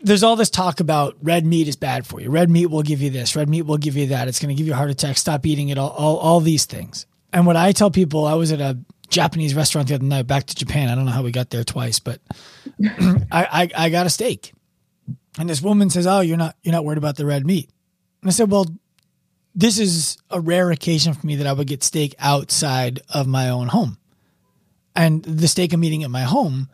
[0.05, 2.29] there's all this talk about red meat is bad for you.
[2.29, 3.35] Red meat will give you this.
[3.35, 4.27] Red meat will give you that.
[4.27, 5.17] It's going to give you a heart attack.
[5.17, 5.79] Stop eating it.
[5.79, 7.07] All, all, all these things.
[7.33, 8.77] And what I tell people, I was at a
[9.09, 10.89] Japanese restaurant the other night, back to Japan.
[10.89, 12.21] I don't know how we got there twice, but
[12.83, 14.53] I, I, I got a steak,
[15.39, 17.69] and this woman says, "Oh, you're not you're not worried about the red meat."
[18.21, 18.65] And I said, "Well,
[19.53, 23.49] this is a rare occasion for me that I would get steak outside of my
[23.49, 23.97] own home,
[24.95, 26.69] and the steak I'm eating at my home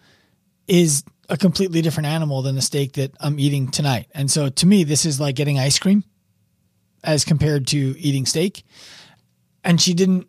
[0.68, 4.08] is a completely different animal than the steak that I'm eating tonight.
[4.14, 6.04] And so to me, this is like getting ice cream
[7.06, 8.66] as compared to eating steak.
[9.64, 10.28] And she didn't,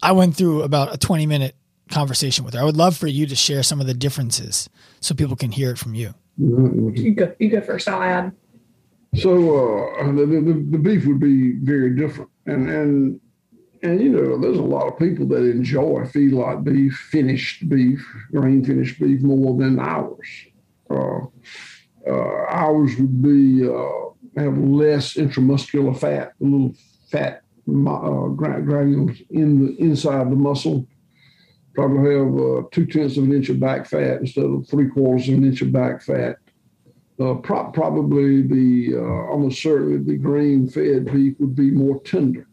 [0.00, 1.56] I went through about a 20 minute
[1.90, 2.60] conversation with her.
[2.60, 5.70] I would love for you to share some of the differences so people can hear
[5.72, 6.14] it from you.
[6.38, 7.88] You go, you go first.
[7.88, 8.32] I'll add.
[9.16, 12.30] So uh, the, the, the beef would be very different.
[12.46, 13.20] And, and
[13.82, 18.64] and you know, there's a lot of people that enjoy feedlot beef, finished beef, grain
[18.64, 20.28] finished beef more than ours.
[20.88, 21.20] Uh,
[22.06, 26.72] uh, ours would be uh, have less intramuscular fat, a little
[27.10, 30.86] fat uh, granules in the inside the muscle.
[31.74, 35.28] Probably have uh, two tenths of an inch of back fat instead of three quarters
[35.28, 36.36] of an inch of back fat.
[37.20, 38.96] Uh, pro- probably the
[39.30, 42.45] almost certainly the grain fed beef would be more tender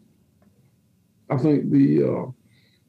[1.30, 2.30] I think the uh,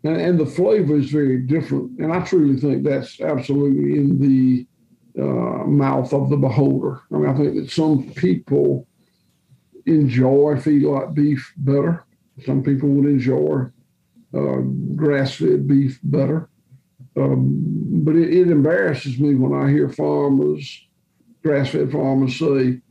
[0.03, 4.67] and, and, the flavor is very different, and I truly think that's absolutely in the
[5.19, 7.01] uh, mouth of the beholder.
[7.11, 8.87] I mean, I think that some people
[9.85, 12.05] enjoy feedlot beef better.
[12.45, 13.67] Some people would enjoy
[14.33, 14.57] uh,
[14.95, 16.49] grass-fed beef better.
[17.17, 20.85] Um, but it, it embarrasses me when I hear farmers,
[21.43, 22.81] grass-fed farmers say,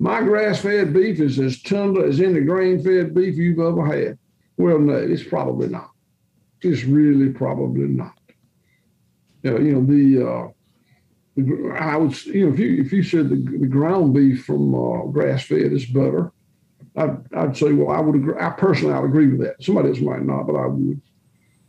[0.00, 4.18] "My grass-fed beef is as tender as any grain-fed beef you've ever had."
[4.58, 5.90] Well, no, it's probably not.
[6.60, 8.18] It's really probably not.
[9.42, 10.48] You know, you know the, uh,
[11.36, 14.74] the I would you know if you if you said the, the ground beef from
[14.74, 16.32] uh, grass fed is better,
[16.96, 18.34] I'd, I'd say well I would agree.
[18.38, 19.62] I personally I would agree with that.
[19.62, 21.00] Somebody else might not, but I would.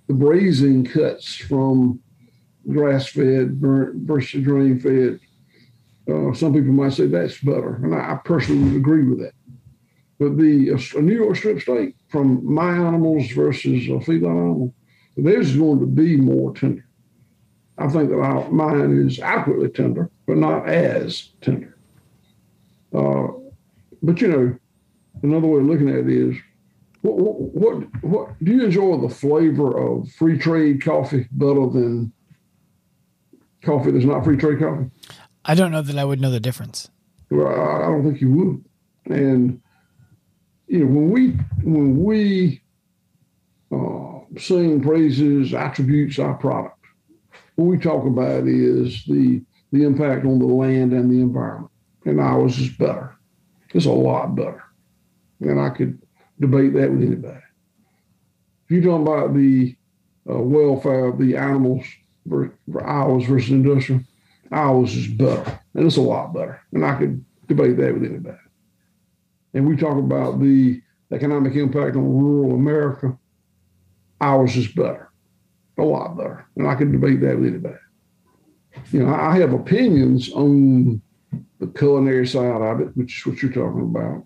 [0.07, 1.99] The braising cuts from
[2.67, 5.19] grass fed versus grain fed.
[6.11, 9.33] Uh, some people might say that's better, and I, I personally would agree with that.
[10.17, 14.73] But the a New York strip steak from my animals versus a feedlot animal,
[15.15, 16.85] theirs is going to be more tender.
[17.77, 21.77] I think that mine is adequately tender, but not as tender.
[22.93, 23.27] Uh,
[24.01, 24.59] but you know,
[25.23, 26.35] another way of looking at it is,
[27.01, 32.11] what, what what do you enjoy the flavor of free trade coffee better than
[33.61, 34.89] coffee that's not free trade coffee?
[35.45, 36.89] I don't know that I would know the difference.
[37.29, 38.65] Well, I don't think you would.
[39.15, 39.61] And
[40.69, 41.29] you know, when we
[41.63, 42.61] when we
[43.71, 46.77] uh, sing praises, attributes our product,
[47.55, 51.71] what we talk about is the the impact on the land and the environment.
[52.05, 53.15] And ours is better.
[53.73, 54.63] It's a lot better.
[55.41, 56.01] And I could
[56.39, 57.41] debate that with anybody.
[58.65, 59.75] If you're talking about the
[60.29, 61.85] uh, welfare of the animals
[62.27, 64.01] for, for ours versus industrial,
[64.51, 65.59] ours is better.
[65.75, 66.61] And it's a lot better.
[66.71, 68.37] And I could debate that with anybody
[69.53, 70.81] and we talk about the
[71.11, 73.17] economic impact on rural America,
[74.21, 75.11] ours is better,
[75.77, 76.45] a lot better.
[76.55, 77.75] And I can debate that with anybody.
[78.91, 81.01] You know, I have opinions on
[81.59, 84.25] the culinary side of it, which is what you're talking about.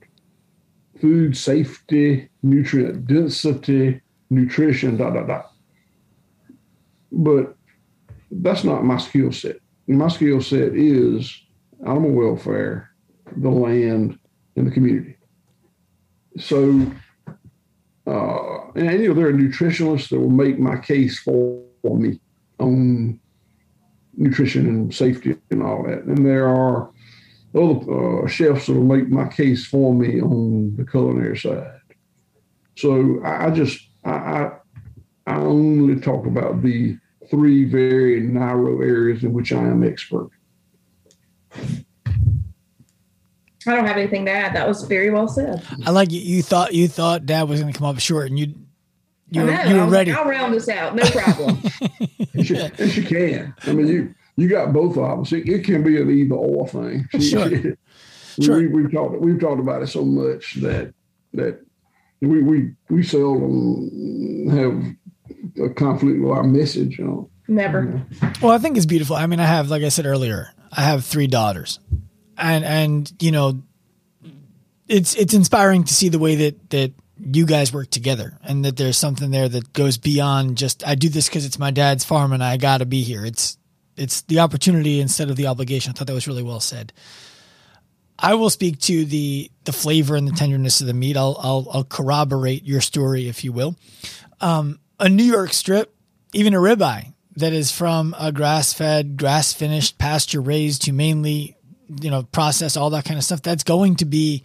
[1.00, 5.44] Food safety, nutrient density, nutrition, da da da.
[7.12, 7.56] But
[8.32, 9.58] that's not my skill set.
[9.88, 11.42] My skill set is
[11.86, 12.90] animal welfare,
[13.36, 14.18] the land,
[14.56, 15.16] in the community.
[16.38, 16.92] So,
[18.08, 22.18] uh, and you know, there are nutritionists that will make my case for, me
[22.60, 23.20] on
[24.16, 26.04] nutrition and safety and all that.
[26.04, 26.90] And there are
[27.54, 31.82] other uh, chefs that will make my case for me on the culinary side.
[32.78, 34.52] So I, I just I, I,
[35.28, 36.98] I only talk about the
[37.30, 40.30] three very narrow areas in which I am expert.
[43.68, 44.56] I don't have anything to add.
[44.56, 45.64] That was very well said.
[45.86, 46.20] I like you.
[46.20, 48.54] You thought you thought Dad was going to come up short, and you
[49.32, 50.12] you, were, you were ready.
[50.12, 50.96] I'll round this out.
[50.96, 51.62] No problem.
[52.34, 53.56] and, she, and, she, can.
[53.64, 55.40] I mean, you you got both of them.
[55.40, 57.08] It, it can be an either or thing.
[57.14, 57.50] She, sure.
[58.42, 58.58] sure.
[58.58, 60.94] We, we've talked we've talked about it so much that
[61.34, 61.60] that
[62.22, 67.00] we we we seldom have a conflict with our message.
[67.00, 67.30] You know.
[67.48, 68.02] Never.
[68.42, 69.16] Well, I think it's beautiful.
[69.16, 71.80] I mean, I have, like I said earlier, I have three daughters,
[72.38, 73.62] and and you know,
[74.88, 76.94] it's it's inspiring to see the way that that
[77.32, 81.10] you guys work together and that there's something there that goes beyond just I do
[81.10, 83.26] this because it's my dad's farm and I got to be here.
[83.26, 83.58] It's
[83.96, 85.92] it's the opportunity instead of the obligation.
[85.92, 86.92] I thought that was really well said.
[88.18, 91.18] I will speak to the the flavor and the tenderness of the meat.
[91.18, 93.76] I'll I'll, I'll corroborate your story, if you will.
[94.42, 95.96] Um, a New York strip,
[96.34, 101.58] even a ribeye that is from a grass fed, grass finished, pasture raised, humanely
[102.02, 103.42] you know, process all that kind of stuff.
[103.42, 104.44] That's going to be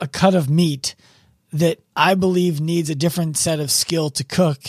[0.00, 0.94] a cut of meat
[1.52, 4.60] that I believe needs a different set of skill to cook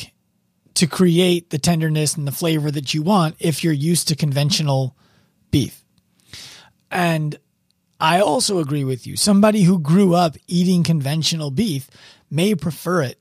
[0.75, 4.95] to create the tenderness and the flavor that you want if you're used to conventional
[5.51, 5.83] beef.
[6.89, 7.37] And
[7.99, 9.15] I also agree with you.
[9.15, 11.89] Somebody who grew up eating conventional beef
[12.29, 13.19] may prefer it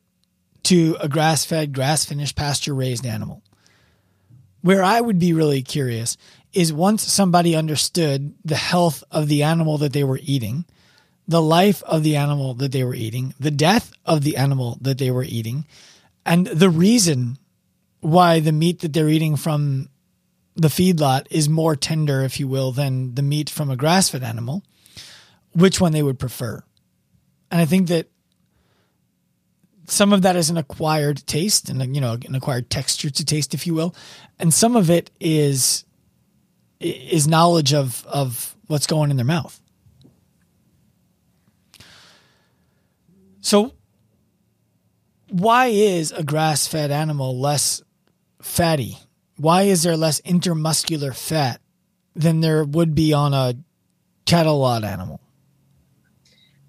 [0.65, 3.43] to a grass fed, grass finished, pasture raised animal.
[4.63, 6.17] Where I would be really curious
[6.53, 10.65] is once somebody understood the health of the animal that they were eating,
[11.27, 14.99] the life of the animal that they were eating, the death of the animal that
[14.99, 15.67] they were eating,
[16.27, 17.39] and the reason
[18.01, 19.89] why the meat that they're eating from
[20.55, 24.23] the feedlot is more tender, if you will, than the meat from a grass fed
[24.23, 24.63] animal,
[25.53, 26.63] which one they would prefer.
[27.51, 28.09] And I think that
[29.87, 33.53] some of that is an acquired taste and you know an acquired texture to taste
[33.53, 33.95] if you will
[34.39, 35.85] and some of it is
[36.83, 39.61] is knowledge of of what's going in their mouth.
[43.41, 43.75] So
[45.29, 47.83] why is a grass-fed animal less
[48.41, 48.99] fatty?
[49.37, 51.61] Why is there less intermuscular fat
[52.15, 53.55] than there would be on a
[54.27, 55.21] cattle lot animal?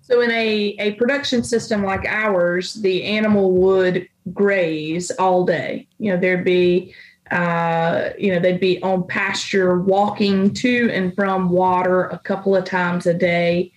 [0.01, 5.88] So in a, a production system like ours, the animal would graze all day.
[5.97, 6.93] You know, there'd be
[7.34, 12.63] uh, you know, they'd be on pasture walking to and from water a couple of
[12.63, 13.71] times a day.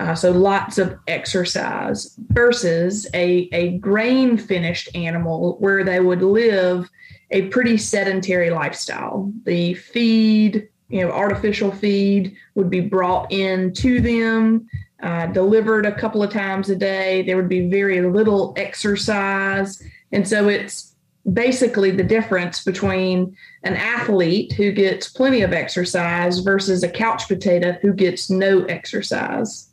[0.00, 6.88] Uh, so lots of exercise versus a, a grain finished animal where they would live
[7.30, 9.30] a pretty sedentary lifestyle.
[9.44, 14.66] The feed, you know, artificial feed would be brought in to them,
[15.02, 17.20] uh, delivered a couple of times a day.
[17.22, 19.82] There would be very little exercise.
[20.12, 20.91] And so it's
[21.30, 27.72] basically the difference between an athlete who gets plenty of exercise versus a couch potato
[27.80, 29.68] who gets no exercise.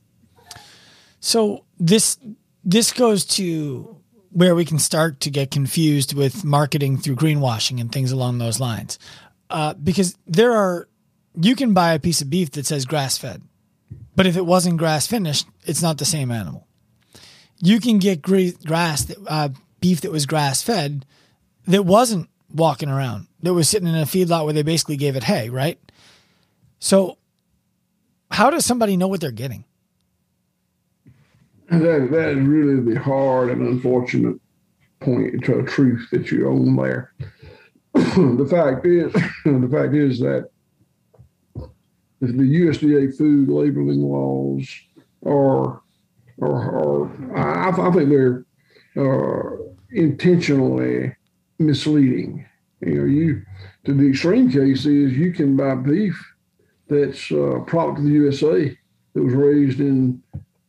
[1.19, 2.17] So this
[2.63, 3.97] this goes to
[4.31, 8.59] where we can start to get confused with marketing through greenwashing and things along those
[8.59, 8.99] lines,
[9.49, 10.87] uh, because there are
[11.41, 13.41] you can buy a piece of beef that says grass fed,
[14.15, 16.67] but if it wasn't grass finished, it's not the same animal.
[17.57, 19.49] You can get grass that, uh,
[19.81, 21.05] beef that was grass fed
[21.69, 25.23] that wasn't walking around that was sitting in a feedlot where they basically gave it
[25.23, 25.79] hay, right?
[26.79, 27.17] So,
[28.31, 29.65] how does somebody know what they're getting?
[31.69, 34.37] That that is really the hard and unfortunate
[34.99, 37.13] point to a truth that you own there.
[37.93, 39.13] the fact is,
[39.45, 40.49] the fact is that
[42.19, 44.67] the USDA food labeling laws
[45.25, 45.81] are
[46.41, 48.45] are, I, I think they're
[48.97, 49.57] uh,
[49.91, 51.13] intentionally
[51.59, 52.45] misleading.
[52.81, 53.45] You know, you
[53.85, 56.17] to the extreme case is you can buy beef
[56.87, 58.77] that's uh, product of the USA
[59.13, 60.21] that was raised in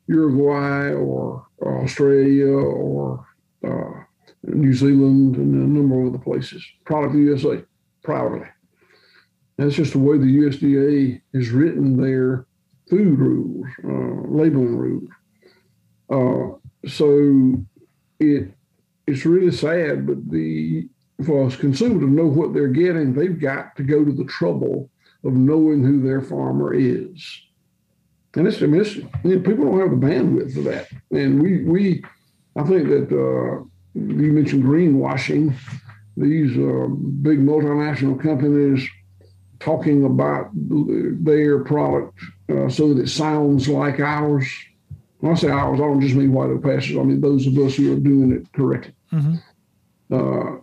[0.06, 3.24] Uruguay or Australia or
[3.66, 4.04] uh,
[4.42, 6.64] New Zealand and a number of other places.
[6.84, 7.62] Product of the USA,
[8.02, 8.46] proudly.
[9.56, 12.46] That's just the way the USDA has written their
[12.88, 15.10] food rules, uh, labeling rules.
[16.08, 17.62] Uh, so
[18.18, 18.52] it
[19.10, 20.88] it's really sad, but the
[21.24, 24.90] for us consumer to know what they're getting, they've got to go to the trouble
[25.24, 27.42] of knowing who their farmer is.
[28.34, 30.88] And it's, I mean, it's, people don't have the bandwidth for that.
[31.10, 32.04] And we, we,
[32.56, 35.54] I think that uh, you mentioned greenwashing.
[36.16, 36.88] These uh,
[37.22, 38.88] big multinational companies
[39.58, 44.46] talking about their product uh, so that it sounds like ours.
[45.20, 46.96] When I say ours, I don't just mean white oak pastures.
[46.96, 48.94] I mean those of us who are doing it correctly.
[49.12, 49.34] Mm-hmm.
[50.12, 50.60] Uh,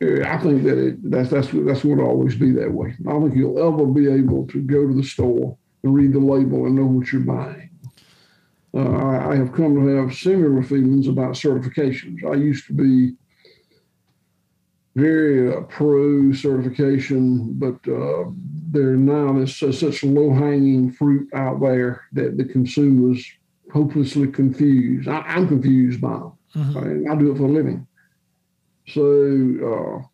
[0.00, 2.94] I think that it, that's that's that's going to always be that way.
[3.06, 6.20] I don't think you'll ever be able to go to the store and read the
[6.20, 7.70] label and know what you're buying.
[8.74, 12.22] Uh, I, I, have come to have similar feelings about certifications.
[12.30, 13.14] I used to be
[14.96, 18.24] very uh, pro certification, but uh,
[18.76, 23.24] there now is such low hanging fruit out there that the consumers
[23.72, 25.08] hopelessly confused.
[25.08, 26.32] I, am confused by them.
[27.08, 27.86] I, I do it for a living.
[28.88, 30.06] So, uh,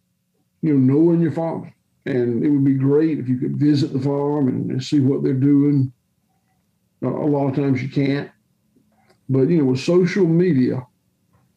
[0.63, 1.73] you know, knowing your farm.
[2.07, 5.23] And it would be great if you could visit the farm and, and see what
[5.23, 5.93] they're doing.
[7.03, 8.31] Uh, a lot of times you can't.
[9.29, 10.87] But, you know, with social media,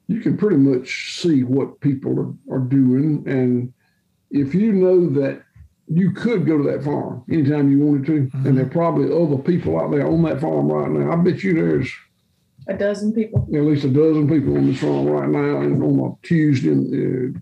[0.07, 3.23] you can pretty much see what people are, are doing.
[3.27, 3.73] And
[4.29, 5.44] if you know that
[5.87, 8.47] you could go to that farm anytime you wanted to, mm-hmm.
[8.47, 11.11] and there are probably other people out there on that farm right now.
[11.11, 11.91] I bet you there's
[12.67, 13.47] a dozen people.
[13.53, 16.71] At least a dozen people on this farm right now, and on a Tuesday.
[16.71, 17.39] Uh,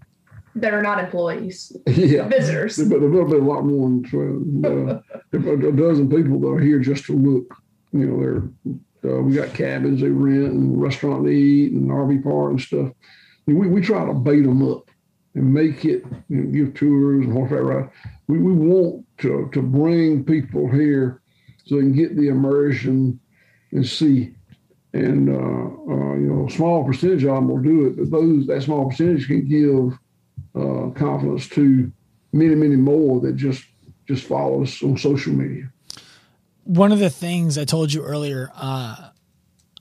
[0.56, 1.76] that are not employees.
[1.88, 2.78] Yeah, visitors.
[2.78, 5.02] But there'll be a lot more than uh,
[5.34, 7.56] a dozen people that are here just to look.
[7.92, 8.76] You know, they're
[9.06, 12.92] uh, we got cabins they rent and restaurant to eat and RV park and stuff.
[13.48, 14.90] And we we try to bait them up
[15.36, 17.90] and make it you know, give tours and horseback ride.
[18.28, 21.22] We we want to to bring people here
[21.66, 23.20] so they can get the immersion
[23.72, 24.36] and see
[24.94, 28.46] and uh, uh, you know, a small percentage of them will do it, but those
[28.48, 29.98] that small percentage can give
[30.56, 31.92] uh, confidence to
[32.32, 33.66] many, many more that just
[34.08, 35.72] just follow us on social media.
[36.66, 39.10] One of the things I told you earlier, uh,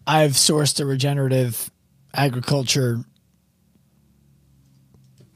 [0.07, 1.71] I've sourced a regenerative
[2.15, 3.05] agriculture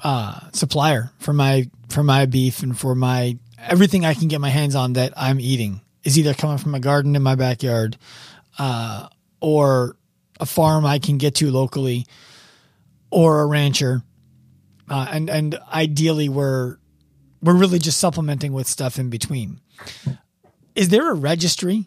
[0.07, 4.51] uh, supplier for my for my beef and for my everything I can get my
[4.51, 7.97] hands on that I'm eating is either coming from a garden in my backyard
[8.57, 9.09] uh,
[9.41, 9.97] or
[10.39, 12.07] a farm I can get to locally
[13.11, 14.05] or a rancher.
[14.89, 16.77] Uh, and and ideally we're
[17.43, 19.61] we're really just supplementing with stuff in between.
[20.77, 21.87] Is there a registry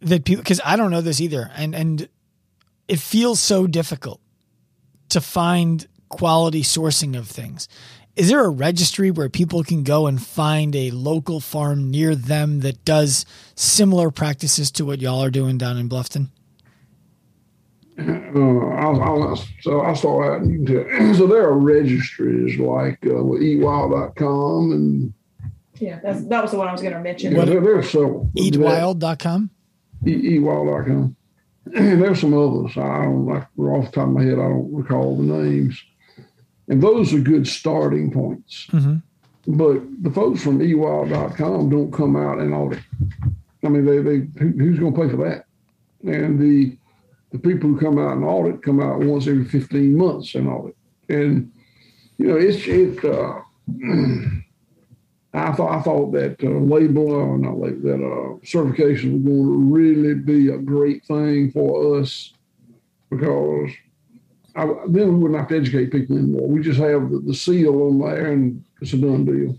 [0.00, 2.08] that people because I don't know this either and and
[2.88, 4.18] it feels so difficult
[5.10, 7.68] to find quality sourcing of things.
[8.16, 12.60] Is there a registry where people can go and find a local farm near them
[12.60, 16.28] that does similar practices to what y'all are doing down in Bluffton?
[17.98, 20.42] uh, I'll, I'll, so I'll start out.
[20.42, 21.14] And you can tell.
[21.20, 25.14] So there are registries like uh, with eatwild.com and
[25.78, 27.34] yeah, that's, that was the one I was going to mention.
[27.34, 28.30] Yeah, there, there's several.
[28.36, 29.50] Eatwild.com?
[30.04, 31.16] ewild.com.
[31.74, 32.76] And there's some others.
[32.76, 35.82] I don't like, off the top of my head, I don't recall the names.
[36.70, 38.68] And those are good starting points.
[38.70, 39.56] Mm-hmm.
[39.56, 42.78] But the folks from eatwild.com don't come out and audit.
[43.64, 45.46] I mean, they, they who, who's going to pay for that?
[46.04, 46.76] And the
[47.32, 50.76] the people who come out and audit come out once every 15 months and audit.
[51.08, 51.52] And
[52.18, 53.04] you know, it's it.
[53.04, 53.40] Uh,
[55.32, 59.22] I thought I thought that uh, label or uh, not label that uh, certification was
[59.22, 62.32] going to really be a great thing for us
[63.10, 63.70] because
[64.56, 66.48] I, then we wouldn't have to educate people anymore.
[66.48, 69.56] We just have the, the, seal on there and it's a done deal.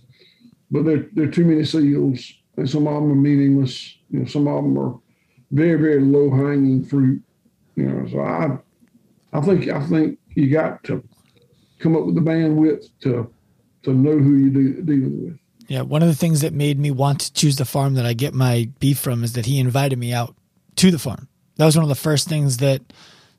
[0.69, 3.97] But there, there are too many seals, and some of them are meaningless.
[4.09, 4.97] You know, some of them are
[5.51, 7.21] very, very low hanging fruit.
[7.75, 8.57] You know, so I,
[9.37, 11.03] I think I think you got to
[11.79, 13.31] come up with the bandwidth to
[13.83, 15.39] to know who you're dealing with.
[15.67, 18.13] Yeah, one of the things that made me want to choose the farm that I
[18.13, 20.35] get my beef from is that he invited me out
[20.77, 21.27] to the farm.
[21.55, 22.81] That was one of the first things that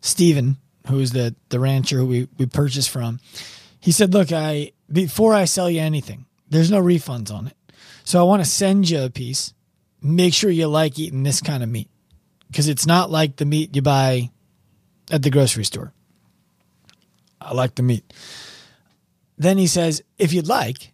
[0.01, 0.57] Steven,
[0.89, 3.21] who is the the rancher who we, we purchased from,
[3.81, 7.57] he said, Look, I before I sell you anything, there's no refunds on it.
[8.05, 9.55] So I want to send you a piece.
[10.01, 11.89] Make sure you like eating this kind of meat.
[12.49, 14.31] Because it's not like the meat you buy
[15.11, 15.93] at the grocery store.
[17.41, 18.13] I like the meat.
[19.39, 20.93] Then he says, if you'd like,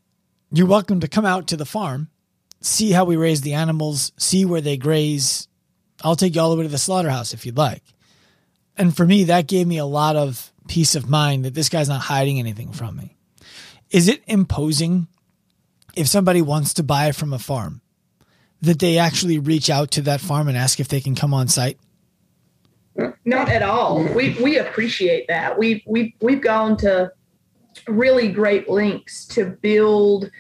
[0.50, 2.08] you're welcome to come out to the farm,
[2.60, 5.48] see how we raise the animals, see where they graze.
[6.02, 7.82] I'll take you all the way to the slaughterhouse if you'd like.
[8.78, 11.88] And for me, that gave me a lot of peace of mind that this guy's
[11.88, 13.16] not hiding anything from me.
[13.90, 15.08] Is it imposing
[15.96, 17.80] if somebody wants to buy from a farm
[18.62, 21.48] that they actually reach out to that farm and ask if they can come on
[21.48, 21.78] site?
[23.24, 24.02] Not at all.
[24.14, 25.56] We we appreciate that.
[25.56, 27.12] We've we we've gone to
[27.86, 30.30] really great links to build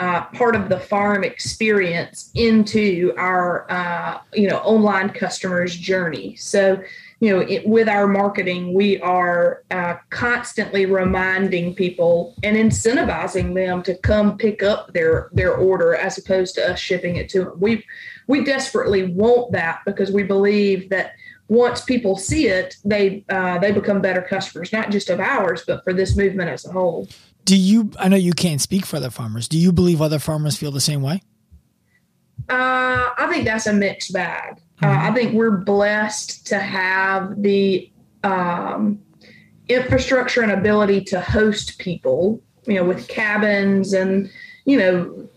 [0.00, 6.82] uh, part of the farm experience into our uh, you know online customers journey so
[7.20, 13.82] you know it, with our marketing we are uh, constantly reminding people and incentivizing them
[13.82, 17.52] to come pick up their their order as opposed to us shipping it to them
[17.58, 17.84] we
[18.26, 21.12] we desperately want that because we believe that
[21.48, 25.84] once people see it, they uh, they become better customers, not just of ours, but
[25.84, 27.08] for this movement as a whole.
[27.44, 27.90] Do you?
[27.98, 29.46] I know you can't speak for other farmers.
[29.46, 31.22] Do you believe other farmers feel the same way?
[32.48, 34.60] Uh, I think that's a mixed bag.
[34.80, 34.84] Mm-hmm.
[34.84, 37.90] Uh, I think we're blessed to have the
[38.24, 39.00] um,
[39.68, 44.30] infrastructure and ability to host people, you know, with cabins and
[44.66, 45.28] you know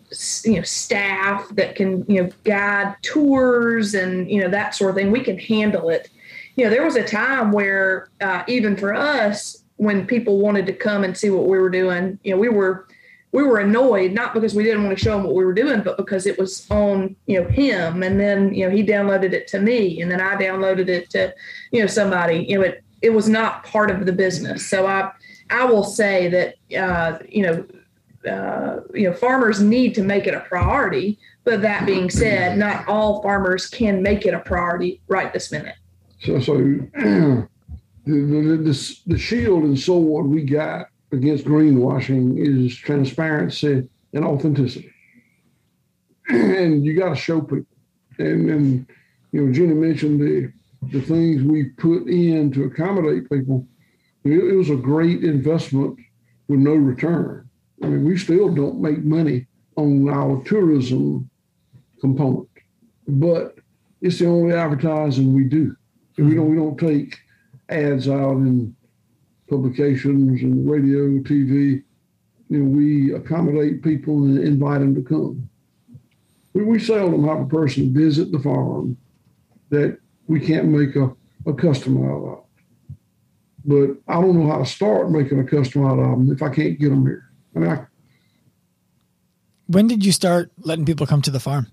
[0.43, 4.95] you know staff that can you know guide tours and you know that sort of
[4.95, 6.09] thing we can handle it
[6.55, 10.73] you know there was a time where uh, even for us when people wanted to
[10.73, 12.87] come and see what we were doing you know we were
[13.31, 15.81] we were annoyed not because we didn't want to show him what we were doing
[15.81, 19.47] but because it was on you know him and then you know he downloaded it
[19.47, 21.33] to me and then i downloaded it to
[21.71, 25.11] you know somebody you know it it was not part of the business so i
[25.49, 27.65] i will say that uh, you know
[28.27, 31.17] uh, you know, farmers need to make it a priority.
[31.45, 35.75] But that being said, not all farmers can make it a priority right this minute.
[36.19, 37.47] So, so the,
[38.05, 44.91] the, the, the shield and sword we got against greenwashing is transparency and authenticity.
[46.29, 47.65] And you got to show people.
[48.19, 48.87] And, and,
[49.31, 50.51] you know, Jenni mentioned the,
[50.91, 53.65] the things we put in to accommodate people.
[54.23, 55.97] It, it was a great investment
[56.47, 57.49] with no return
[57.81, 61.29] I mean, we still don't make money on our tourism
[62.01, 62.49] component,
[63.07, 63.55] but
[64.01, 65.75] it's the only advertising we do.
[66.17, 66.35] We mm-hmm.
[66.35, 67.17] don't we don't take
[67.69, 68.75] ads out in
[69.49, 71.83] publications and radio, TV.
[72.49, 75.49] You know, we accommodate people and invite them to come.
[76.53, 78.97] We, we seldom have a person visit the farm
[79.69, 82.43] that we can't make a, a customer out of.
[83.65, 86.49] But I don't know how to start making a customer out of them if I
[86.49, 87.29] can't get them here.
[87.55, 87.85] I mean, I,
[89.67, 91.67] when did you start letting people come to the farm?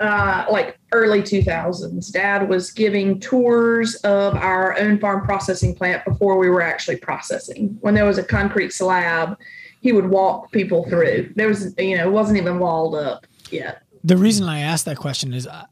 [0.00, 2.12] Uh, like early 2000s.
[2.12, 7.76] Dad was giving tours of our own farm processing plant before we were actually processing.
[7.80, 9.38] When there was a concrete slab,
[9.80, 11.32] he would walk people through.
[11.34, 13.82] There was, you know, it wasn't even walled up yet.
[14.04, 15.66] The reason I asked that question is I,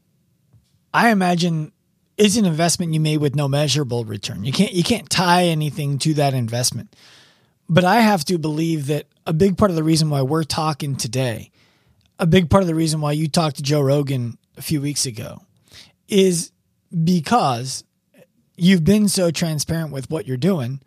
[0.92, 1.72] I imagine
[2.16, 4.44] it's an investment you made with no measurable return.
[4.44, 6.94] You can't you can't tie anything to that investment.
[7.68, 10.96] But I have to believe that a big part of the reason why we're talking
[10.96, 11.49] today,
[12.20, 15.06] a big part of the reason why you talked to Joe Rogan a few weeks
[15.06, 15.42] ago,
[16.06, 16.52] is
[17.04, 17.82] because
[18.56, 20.80] you've been so transparent with what you're doing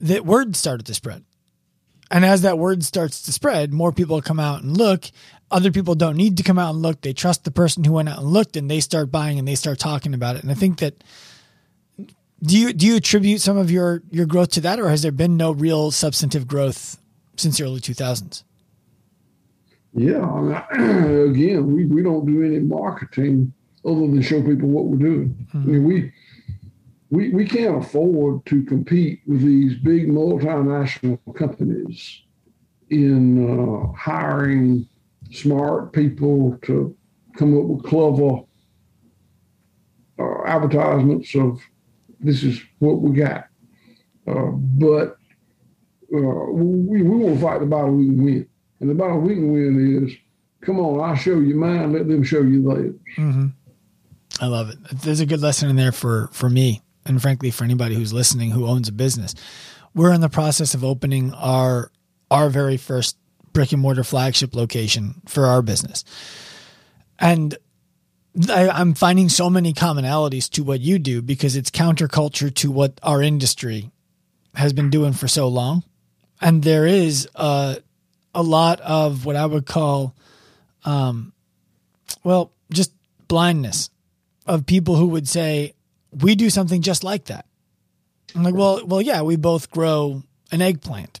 [0.00, 1.24] that word started to spread.
[2.10, 5.10] And as that word starts to spread, more people come out and look.
[5.50, 7.00] other people don't need to come out and look.
[7.00, 9.54] They trust the person who went out and looked and they start buying and they
[9.54, 10.42] start talking about it.
[10.42, 11.02] And I think that
[12.42, 15.12] do you do you attribute some of your your growth to that or has there
[15.12, 16.98] been no real substantive growth
[17.36, 18.44] since the early 2000s?
[19.94, 23.52] Yeah, I mean, again, we, we don't do any marketing
[23.84, 25.46] other than show people what we're doing.
[25.54, 25.58] Mm-hmm.
[25.58, 26.12] I mean, we
[27.10, 32.22] we we can't afford to compete with these big multinational companies
[32.88, 34.88] in uh, hiring
[35.30, 36.96] smart people to
[37.36, 38.42] come up with clever
[40.18, 41.60] uh, advertisements of
[42.20, 43.48] this is what we got.
[44.26, 45.16] Uh, but
[46.14, 48.48] uh, we, we want to fight the battle we can win.
[48.82, 50.16] And the battle we can win is
[50.60, 52.94] come on, I'll show you mine, let them show you theirs.
[53.16, 53.46] Mm-hmm.
[54.40, 54.78] I love it.
[54.90, 58.50] There's a good lesson in there for, for me, and frankly, for anybody who's listening
[58.50, 59.36] who owns a business.
[59.94, 61.92] We're in the process of opening our
[62.28, 63.16] our very first
[63.52, 66.02] brick and mortar flagship location for our business.
[67.20, 67.56] And
[68.48, 72.98] I, am finding so many commonalities to what you do because it's counterculture to what
[73.02, 73.92] our industry
[74.54, 75.84] has been doing for so long.
[76.40, 77.76] And there is a,
[78.34, 80.14] a lot of what I would call,
[80.84, 81.32] um,
[82.24, 82.92] well, just
[83.28, 83.90] blindness
[84.46, 85.74] of people who would say,
[86.10, 87.46] we do something just like that.
[88.34, 91.20] I'm like, well, well, yeah, we both grow an eggplant,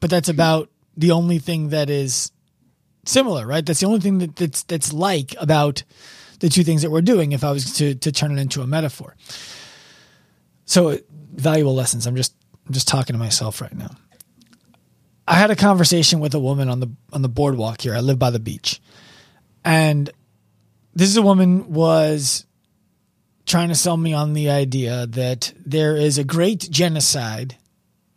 [0.00, 2.32] but that's about the only thing that is
[3.04, 3.64] similar, right?
[3.64, 5.82] That's the only thing that, that's that's like about
[6.40, 7.32] the two things that we're doing.
[7.32, 9.16] If I was to to turn it into a metaphor,
[10.64, 10.98] so
[11.32, 12.06] valuable lessons.
[12.06, 12.34] I'm just
[12.66, 13.90] I'm just talking to myself right now.
[15.30, 17.94] I had a conversation with a woman on the on the boardwalk here.
[17.94, 18.80] I live by the beach,
[19.64, 20.10] and
[20.92, 22.46] this is a woman was
[23.46, 27.56] trying to sell me on the idea that there is a great genocide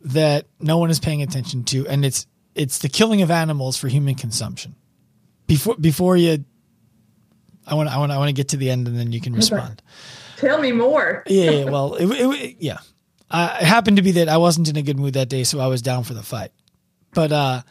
[0.02, 3.90] that no one is paying attention to, and it's it's the killing of animals for
[3.90, 4.74] human consumption.
[5.46, 6.44] Before before you,
[7.68, 9.34] I want I want I want to get to the end and then you can
[9.34, 9.84] respond.
[10.38, 11.24] Tell me more.
[11.28, 12.80] yeah, yeah, well, it, it, yeah.
[13.30, 15.60] Uh, it happened to be that I wasn't in a good mood that day, so
[15.60, 16.52] I was down for the fight.
[17.14, 17.62] But uh,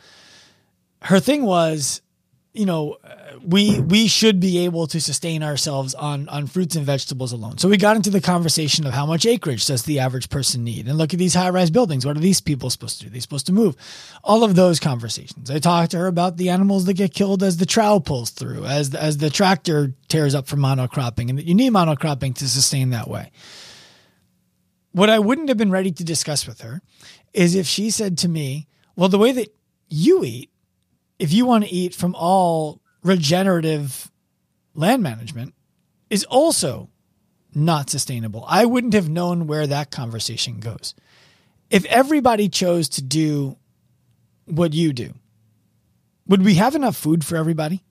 [1.02, 2.02] her thing was
[2.52, 2.98] you know,
[3.42, 7.56] we we should be able to sustain ourselves on on fruits and vegetables alone.
[7.56, 10.86] So we got into the conversation of how much acreage does the average person need,
[10.86, 12.04] and look at these high rise buildings.
[12.04, 13.10] What are these people supposed to do?
[13.10, 13.74] They're supposed to move.
[14.22, 15.50] All of those conversations.
[15.50, 18.66] I talked to her about the animals that get killed as the trowel pulls through,
[18.66, 22.90] as as the tractor tears up for monocropping, and that you need monocropping to sustain
[22.90, 23.32] that way.
[24.92, 26.82] What I wouldn't have been ready to discuss with her
[27.32, 29.54] is if she said to me, "Well, the way that
[29.88, 30.52] you eat."
[31.22, 34.10] if you want to eat from all regenerative
[34.74, 35.54] land management
[36.10, 36.90] is also
[37.54, 38.44] not sustainable.
[38.48, 40.96] I wouldn't have known where that conversation goes.
[41.70, 43.56] If everybody chose to do
[44.46, 45.14] what you do,
[46.26, 47.84] would we have enough food for everybody?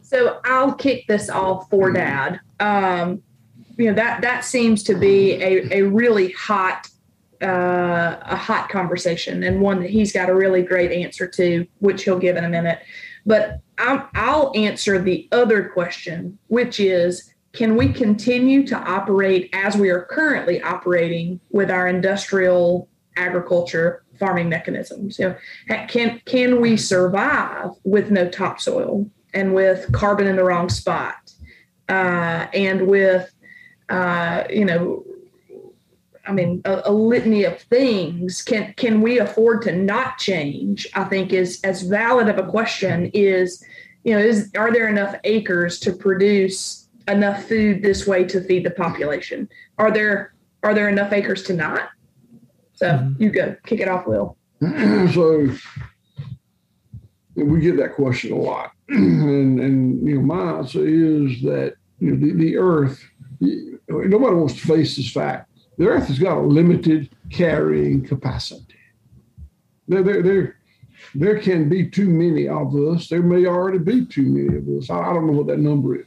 [0.00, 2.40] So I'll kick this off for dad.
[2.58, 3.22] Um,
[3.76, 6.88] you know that that seems to be a, a really hot
[7.42, 12.04] uh, a hot conversation and one that he's got a really great answer to, which
[12.04, 12.80] he'll give in a minute.
[13.24, 19.76] But I'll, I'll answer the other question, which is can we continue to operate as
[19.76, 25.18] we are currently operating with our industrial agriculture farming mechanisms?
[25.18, 25.30] You
[25.68, 31.32] know, can can we survive with no topsoil and with carbon in the wrong spot
[31.88, 33.32] uh, and with
[33.88, 35.04] uh, you know
[36.26, 38.42] I mean, a, a, litany of things.
[38.42, 40.86] Can can we afford to not change?
[40.94, 43.64] I think is as valid of a question is,
[44.04, 48.64] you know, is are there enough acres to produce enough food this way to feed
[48.64, 49.48] the population?
[49.78, 51.90] Are there are there enough acres to not?
[52.74, 53.22] So mm-hmm.
[53.22, 54.36] you go, kick it off, Will.
[54.60, 55.48] so
[57.34, 62.10] we get that question a lot, and and you know, my answer is that you
[62.12, 63.02] know the, the earth.
[63.88, 68.74] Nobody wants to face this fact the Earth has got a limited carrying capacity.
[69.88, 70.56] There, there, there,
[71.14, 73.08] there can be too many of us.
[73.08, 74.90] There may already be too many of us.
[74.90, 76.06] I, I don't know what that number is.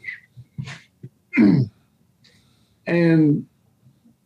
[2.87, 3.45] and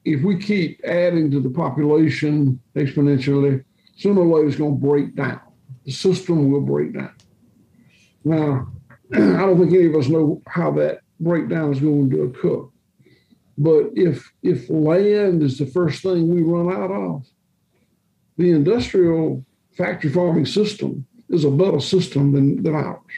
[0.05, 3.63] if we keep adding to the population exponentially,
[3.95, 5.41] sooner or later it's going to break down.
[5.85, 7.13] The system will break down.
[8.23, 8.67] Now,
[9.13, 12.65] I don't think any of us know how that breakdown is going to occur.
[13.63, 17.25] But if if land is the first thing we run out of,
[18.35, 19.45] the industrial
[19.77, 23.13] factory farming system is a better system than, than ours.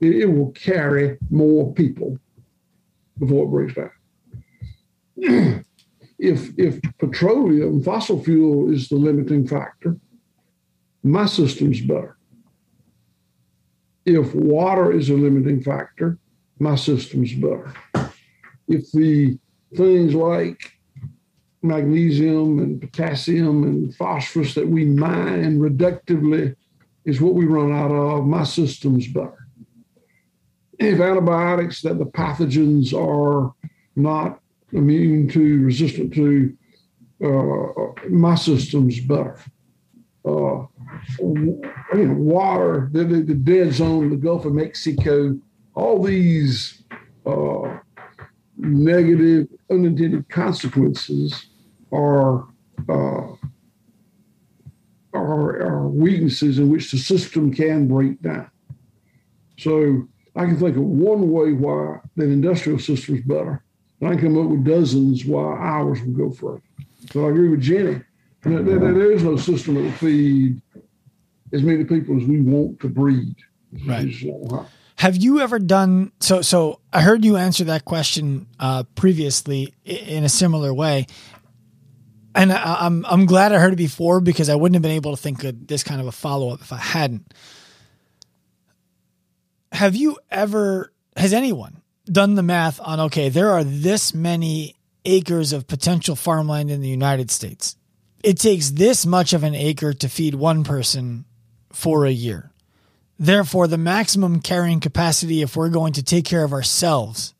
[0.00, 2.16] It, it will carry more people
[3.18, 3.90] before it breaks down.
[6.20, 9.96] if if petroleum, fossil fuel is the limiting factor,
[11.02, 12.16] my system's better.
[14.04, 16.18] if water is a limiting factor,
[16.60, 17.74] my system's better.
[18.70, 19.38] If the
[19.76, 20.78] things like
[21.62, 26.54] magnesium and potassium and phosphorus that we mine reductively
[27.04, 29.46] is what we run out of, my system's better.
[30.78, 33.52] If antibiotics that the pathogens are
[33.96, 34.40] not
[34.72, 36.56] immune to, resistant to,
[37.22, 39.38] uh, my system's better.
[40.24, 40.66] Uh,
[41.18, 41.62] you
[41.92, 45.38] know, water, the, the, dead zone, the Gulf of Mexico,
[45.74, 46.82] all these
[47.26, 47.78] uh,
[48.60, 51.46] negative, unintended consequences
[51.92, 52.46] are,
[52.88, 53.26] uh,
[55.12, 58.50] are, are weaknesses in which the system can break down.
[59.58, 63.64] So I can think of one way why the industrial system is better,
[64.00, 66.62] and I can come up with dozens why ours would go further.
[67.12, 68.04] So I agree with Jenni.
[68.42, 70.62] There, there, there is no system that will feed
[71.52, 73.34] as many people as we want to breed.
[73.86, 74.08] Right.
[75.00, 76.42] Have you ever done so?
[76.42, 81.06] So I heard you answer that question uh, previously in a similar way,
[82.34, 85.16] and I, I'm, I'm glad I heard it before because I wouldn't have been able
[85.16, 87.32] to think of this kind of a follow up if I hadn't.
[89.72, 90.92] Have you ever?
[91.16, 93.00] Has anyone done the math on?
[93.00, 94.76] Okay, there are this many
[95.06, 97.74] acres of potential farmland in the United States.
[98.22, 101.24] It takes this much of an acre to feed one person
[101.72, 102.49] for a year.
[103.20, 107.34] Therefore, the maximum carrying capacity, if we're going to take care of ourselves,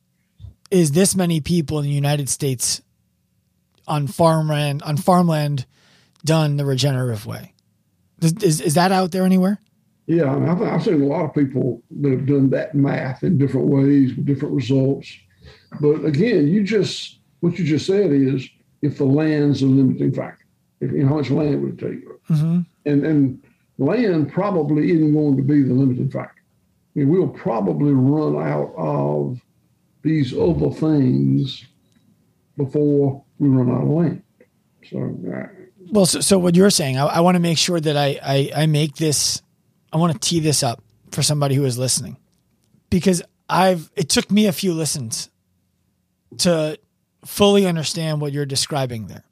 [0.71, 2.83] is this many people in the United States
[3.89, 5.65] on farmland on farmland
[6.23, 7.55] done the regenerative way.
[8.21, 9.59] Is is that out there anywhere?
[10.07, 13.23] Yeah, I mean, I've, I've seen a lot of people that have done that math
[13.23, 15.11] in different ways with different results.
[15.81, 18.47] But again, you just what you just said is
[18.83, 20.45] if the land's a limiting factor,
[20.81, 22.61] if you know how much land would it take, mm-hmm.
[22.85, 23.43] and and
[23.81, 26.43] land probably isn't going to be the limiting factor.
[26.95, 29.41] I mean, we'll probably run out of
[30.03, 31.65] these other things
[32.57, 34.23] before we run out of land.
[34.89, 35.47] So, uh,
[35.93, 38.63] well, so, so what you're saying, I, I want to make sure that I, I,
[38.63, 39.43] I make this,
[39.93, 42.17] I want to tee this up for somebody who is listening
[42.91, 45.31] because I've, it took me a few listens
[46.39, 46.79] to
[47.25, 49.25] fully understand what you're describing there.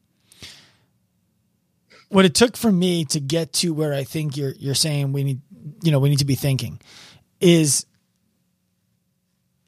[2.08, 5.24] What it took for me to get to where I think you're, you're saying we
[5.24, 5.40] need,
[5.82, 6.80] you know, we need to be thinking
[7.40, 7.86] is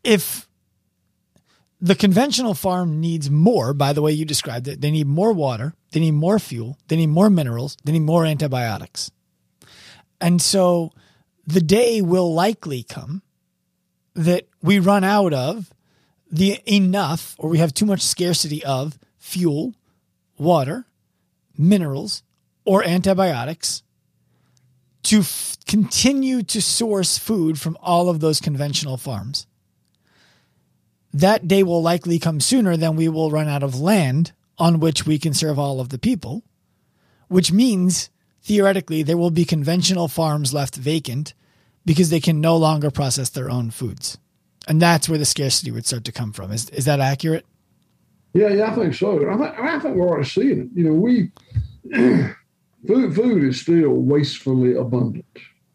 [0.02, 0.48] if
[1.80, 4.80] the conventional farm needs more, by the way you described it.
[4.80, 8.26] They need more water, they need more fuel, they need more minerals, they need more
[8.26, 9.10] antibiotics.
[10.20, 10.92] And so
[11.46, 13.22] the day will likely come
[14.14, 15.72] that we run out of
[16.30, 19.74] the enough or we have too much scarcity of fuel,
[20.36, 20.84] water,
[21.56, 22.22] minerals,
[22.64, 23.82] or antibiotics
[25.04, 29.46] to f- continue to source food from all of those conventional farms
[31.12, 35.06] that day will likely come sooner than we will run out of land on which
[35.06, 36.42] we can serve all of the people,
[37.28, 38.10] which means
[38.42, 41.34] theoretically there will be conventional farms left vacant
[41.84, 44.18] because they can no longer process their own foods.
[44.68, 46.52] And that's where the scarcity would start to come from.
[46.52, 47.46] Is, is that accurate?
[48.34, 49.28] Yeah, yeah, I think so.
[49.28, 50.68] I think, I think we're already seeing it.
[50.74, 51.32] You know, we
[52.86, 55.24] food food is still wastefully abundant.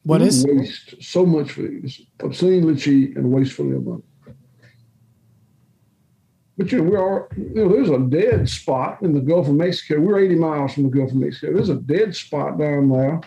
[0.03, 1.85] What we is waste so much food?
[1.85, 4.05] is obscenely cheap and wastefully abundant.
[6.57, 9.55] But you know, we are you know, there's a dead spot in the Gulf of
[9.55, 9.99] Mexico.
[9.99, 11.53] We're 80 miles from the Gulf of Mexico.
[11.53, 13.21] There's a dead spot down there,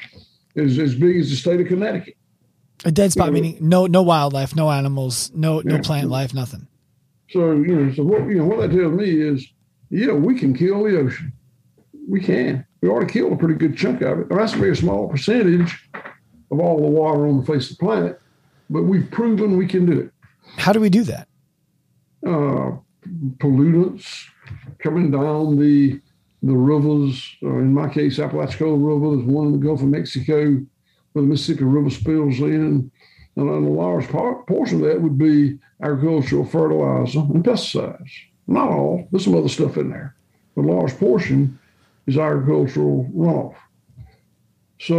[0.55, 2.17] is as big as the state of Connecticut.
[2.85, 5.77] A dead spot you know, meaning no no wildlife, no animals, no yeah.
[5.77, 6.67] no plant life, nothing.
[7.31, 9.47] So you know, so what you know what that tells me is,
[9.91, 11.33] yeah, we can kill the ocean.
[12.09, 12.65] We can.
[12.81, 14.29] We already killed a pretty good chunk of it.
[14.29, 15.89] that's a very small percentage
[16.51, 18.21] of all the water on the face of the planet,
[18.71, 20.13] but we've proven we can do it.
[20.57, 21.29] How do we do that?
[22.27, 22.77] Uh,
[23.39, 24.27] pollutants
[24.79, 26.01] coming down the
[26.43, 27.37] the rivers.
[27.43, 29.17] Uh, in my case, Apalachicola River.
[29.17, 30.61] There's one in the Gulf of Mexico
[31.13, 32.91] where the Mississippi River spills in.
[33.37, 38.11] And a large part, portion of that would be agricultural fertilizer and pesticides.
[38.49, 40.15] Not all, there's some other stuff in there.
[40.57, 41.59] But a large portion
[42.09, 43.55] is agricultural runoff.
[44.81, 44.97] So,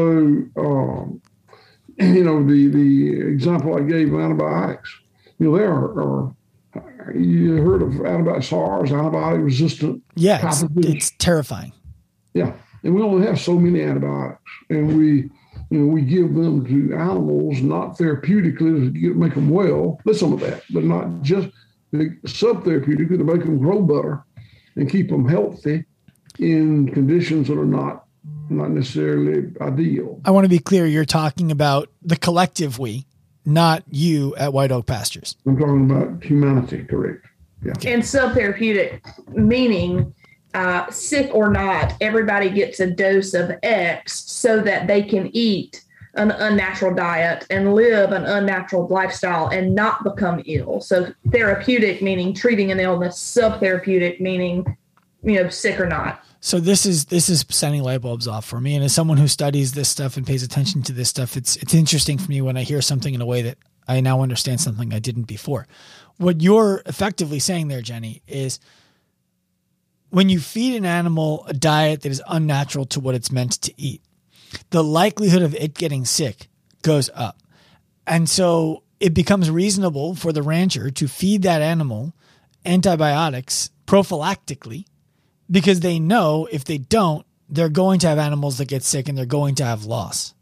[0.58, 1.22] um,
[1.98, 4.96] you know, the, the example I gave of antibiotics,
[5.40, 6.34] you know, there are,
[6.76, 11.74] are you heard of antibiotic SARS, antibiotic resistant yeah, it's, it's, terrifying.
[12.36, 12.54] Yeah,
[12.84, 15.32] and we only have so many antibiotics, and we,
[15.72, 20.00] you know, we give them to animals not therapeutically to get, make them well.
[20.06, 21.50] There's some of that, but not just
[21.92, 24.24] subtherapeutically to make them grow better
[24.76, 25.86] and keep them healthy
[26.40, 28.06] in conditions that are not
[28.50, 30.20] not necessarily ideal.
[30.26, 30.88] I want to be clear.
[30.88, 33.06] You're talking about the collective we,
[33.46, 35.36] not you at White Oak Pastures.
[35.46, 37.26] I'm talking about humanity, correct?
[37.64, 37.74] Yeah.
[37.86, 39.02] And subtherapeutic
[39.36, 40.14] meaning
[40.54, 45.84] uh, sick or not, everybody gets a dose of X so that they can eat
[46.16, 50.82] an unnatural diet and live an unnatural lifestyle and not become ill.
[50.82, 54.76] So therapeutic meaning treating an illness, subtherapeutic meaning
[55.24, 56.24] you know sick or not.
[56.42, 58.76] So this is this is sending light bulbs off for me.
[58.76, 61.74] And as someone who studies this stuff and pays attention to this stuff, it's it's
[61.74, 63.58] interesting for me when I hear something in a way that
[63.88, 65.68] I now understand something I didn't before.
[66.18, 68.60] What you're effectively saying there, Jenni, is
[70.10, 73.74] when you feed an animal a diet that is unnatural to what it's meant to
[73.82, 74.02] eat,
[74.70, 76.48] the likelihood of it getting sick
[76.82, 77.38] goes up.
[78.08, 82.14] And so it becomes reasonable for the rancher to feed that animal
[82.66, 84.86] antibiotics prophylactically
[85.50, 89.18] because they know if they don't, they're going to have animals that get sick and
[89.18, 90.34] they're going to have loss.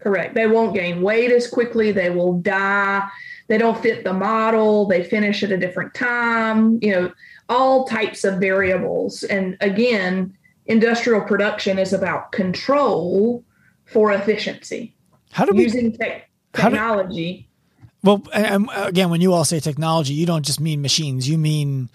[0.00, 0.34] Correct.
[0.34, 1.92] They won't gain weight as quickly.
[1.92, 3.06] They will die.
[3.48, 4.86] They don't fit the model.
[4.86, 6.78] They finish at a different time.
[6.80, 7.12] You know,
[7.48, 9.22] all types of variables.
[9.24, 10.36] And again,
[10.66, 13.42] industrial production is about control
[13.86, 14.94] for efficiency.
[15.32, 17.48] How do we using te- technology?
[17.82, 21.28] Do, well, and again, when you all say technology, you don't just mean machines.
[21.28, 21.90] You mean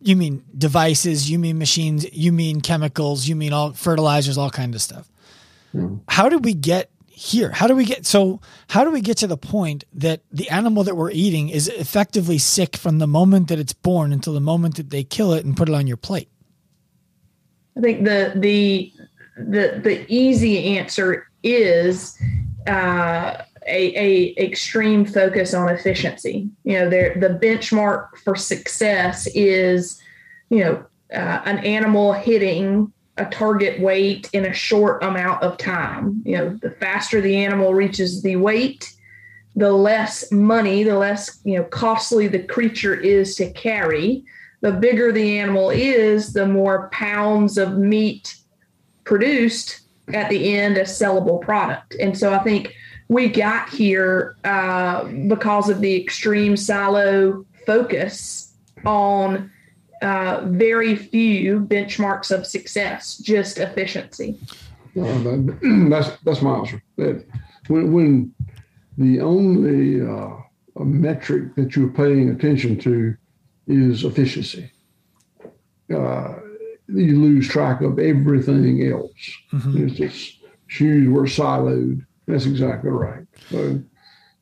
[0.00, 1.30] you mean devices.
[1.30, 2.10] You mean machines.
[2.12, 3.28] You mean chemicals.
[3.28, 5.10] You mean all fertilizers, all kind of stuff.
[5.74, 6.00] Mm.
[6.08, 7.50] How did we get here?
[7.50, 10.84] How do we get so how do we get to the point that the animal
[10.84, 14.76] that we're eating is effectively sick from the moment that it's born until the moment
[14.76, 16.30] that they kill it and put it on your plate?
[17.76, 18.92] I think the the
[19.36, 22.18] the the easy answer is
[22.66, 26.48] uh, a, a extreme focus on efficiency.
[26.64, 30.00] You know, the benchmark for success is,
[30.50, 36.22] you know, uh, an animal hitting a target weight in a short amount of time.
[36.24, 38.92] You know, the faster the animal reaches the weight,
[39.56, 44.24] the less money, the less, you know, costly the creature is to carry.
[44.62, 48.36] The bigger the animal is, the more pounds of meat
[49.04, 49.80] produced
[50.14, 51.96] at the end a sellable product.
[52.00, 52.74] And so I think
[53.10, 58.54] we got here uh, because of the extreme silo focus
[58.86, 59.50] on
[60.00, 64.38] uh, very few benchmarks of success, just efficiency.
[64.94, 66.80] that's that's my answer.
[66.98, 67.26] That
[67.66, 68.34] when when
[68.96, 70.36] the only uh,
[70.84, 73.16] metric that you're paying attention to
[73.66, 74.70] is efficiency,
[75.92, 76.34] uh,
[76.86, 79.32] you lose track of everything else.
[79.52, 79.84] Mm-hmm.
[79.84, 80.38] It's just
[80.68, 82.06] shoes were siloed.
[82.30, 83.26] That's exactly right.
[83.50, 83.80] So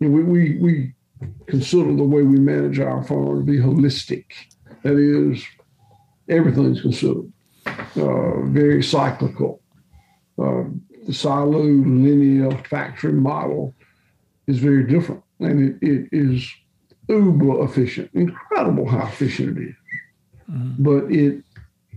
[0.00, 0.92] you know, we, we we
[1.46, 4.24] consider the way we manage our farm to be holistic
[4.82, 5.44] that is,
[6.28, 7.32] everything's considered.
[7.96, 9.60] Uh, very cyclical.
[10.38, 10.64] Uh,
[11.06, 13.74] the silo linear factory model
[14.46, 16.50] is very different, and it, it is
[17.08, 19.74] uber efficient, incredible how efficient it is.
[20.50, 20.82] Mm-hmm.
[20.82, 21.44] But it,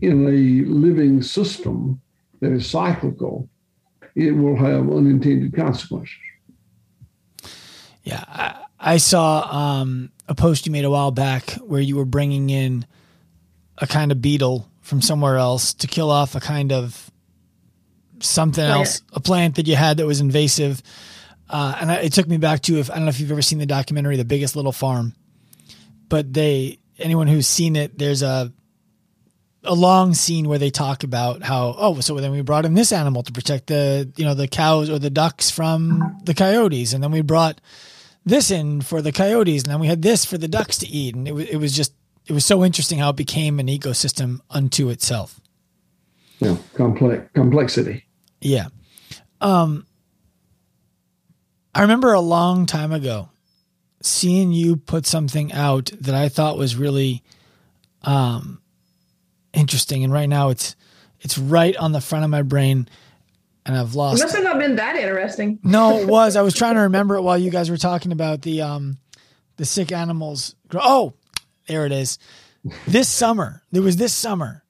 [0.02, 2.02] in a living system
[2.42, 3.48] that is cyclical,
[4.16, 6.16] it will have unintended consequences.
[8.04, 12.06] Yeah, I, I saw um, a post you made a while back where you were
[12.06, 12.86] bringing in
[13.78, 17.12] a kind of beetle from somewhere else to kill off a kind of
[18.20, 18.80] something plant.
[18.80, 20.82] else, a plant that you had that was invasive.
[21.50, 23.42] Uh, and I, it took me back to if I don't know if you've ever
[23.42, 25.14] seen the documentary "The Biggest Little Farm,"
[26.08, 28.52] but they anyone who's seen it, there's a
[29.64, 32.92] a long scene where they talk about how oh so then we brought in this
[32.92, 37.04] animal to protect the you know the cows or the ducks from the coyotes and
[37.04, 37.62] then we brought
[38.26, 41.16] this in for the coyotes, and then we had this for the ducks to eat,
[41.16, 41.94] and it was it was just
[42.28, 45.40] it was so interesting how it became an ecosystem unto itself.
[46.40, 48.06] Yeah, complex complexity.
[48.40, 48.68] Yeah.
[49.40, 49.88] Um,
[51.74, 53.30] I remember a long time ago
[54.02, 57.24] seeing you put something out that I thought was really
[58.04, 58.61] um,
[59.54, 60.76] interesting, and right now it's
[61.20, 62.88] it's right on the front of my brain
[63.66, 64.20] and I've lost.
[64.20, 65.60] It must have not been that interesting.
[65.64, 66.36] No, it was.
[66.36, 68.98] I was trying to remember it while you guys were talking about the um,
[69.58, 70.56] the sick animals.
[70.74, 71.14] Oh,
[71.68, 72.18] there it is.
[72.88, 74.64] This summer, there was this summer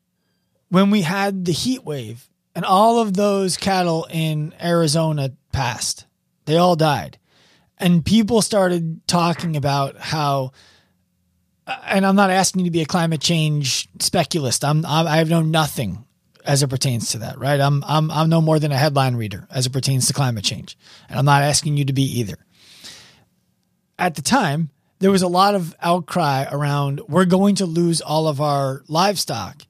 [0.70, 6.06] when we had the heat wave, and all of those cattle in Arizona passed.
[6.46, 7.18] They all died,
[7.78, 10.52] and people started talking about how.
[11.68, 14.66] And I'm not asking you to be a climate change speculist.
[14.66, 16.06] I'm I have known nothing
[16.46, 17.60] as it pertains to that, right?
[17.60, 20.78] I'm I'm I'm no more than a headline reader as it pertains to climate change,
[21.10, 22.38] and I'm not asking you to be either.
[24.00, 28.28] At the time, there was a lot of outcry around we're going to lose all
[28.28, 29.64] of our livestock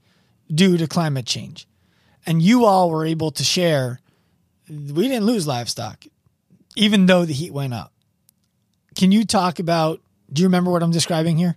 [0.53, 1.67] due to climate change.
[2.25, 3.99] And you all were able to share
[4.69, 6.05] we didn't lose livestock
[6.75, 7.91] even though the heat went up.
[8.95, 10.01] can you talk about?
[10.31, 11.55] Do you remember what I'm describing here?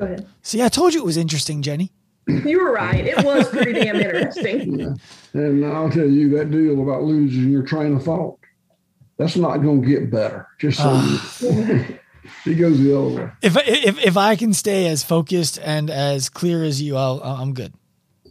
[0.00, 0.26] Go ahead.
[0.42, 1.90] See, I told you it was interesting, Jenni.
[2.26, 3.04] You were right.
[3.04, 4.96] It was pretty damn interesting.
[5.32, 5.42] Yeah.
[5.42, 8.36] And I'll tell you that deal about losing your train of thought.
[9.16, 10.48] That's not going to get better.
[10.58, 11.86] Just so you, ah.
[12.46, 13.30] it goes the other way.
[13.40, 17.54] If if if I can stay as focused and as clear as you, I'll, I'm
[17.54, 17.72] good.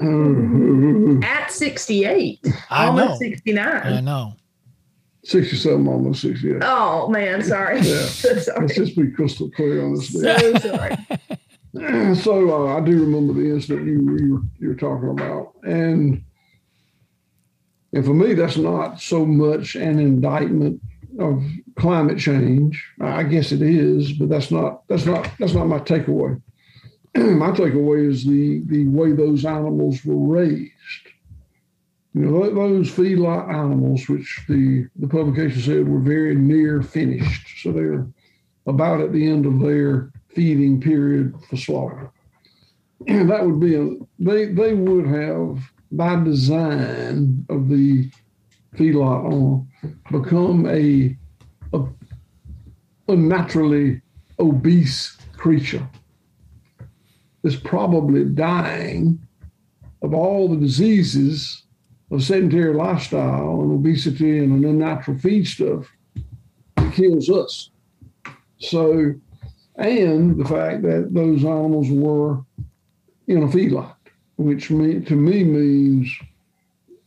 [0.02, 1.24] Mm-hmm.
[1.24, 2.40] At 68,
[2.70, 3.28] I almost know.
[3.30, 3.68] 69.
[3.68, 4.34] I know.
[5.24, 6.58] 67, almost 68.
[6.64, 7.78] Oh man, sorry.
[7.78, 8.06] Yeah.
[8.08, 8.62] so sorry.
[8.62, 10.22] Let's just be crystal clear on this deal.
[10.22, 10.98] So sorry.
[12.16, 16.24] so uh, I do remember the incident you, you were you were talking about, and
[17.94, 20.82] and for me, that's not so much an indictment
[21.20, 21.44] of
[21.76, 22.84] climate change.
[23.02, 26.42] I guess it is, but that's not that's not that's not my takeaway.
[27.16, 30.72] my takeaway is the the way those animals were raised.
[32.16, 37.72] You know, those feedlot animals, which the the publication said were very near finished, so
[37.72, 38.08] they're
[38.66, 42.12] about at the end of their feeding period for slaughter.
[43.08, 45.60] And that would be a they they would have
[45.92, 48.12] by design of the
[48.76, 49.66] feedlot owner
[50.12, 51.18] become a,
[51.74, 51.84] a
[53.08, 54.02] unnaturally
[54.40, 55.88] obese creature
[57.44, 59.20] that's probably dying
[60.02, 61.64] of all the diseases
[62.12, 65.88] of sedentary lifestyle and obesity and an unnatural feed stuff
[66.76, 67.70] that kills us.
[68.60, 69.14] So
[69.80, 72.42] and the fact that those animals were
[73.28, 73.96] in a feedlot,
[74.38, 76.12] which to me means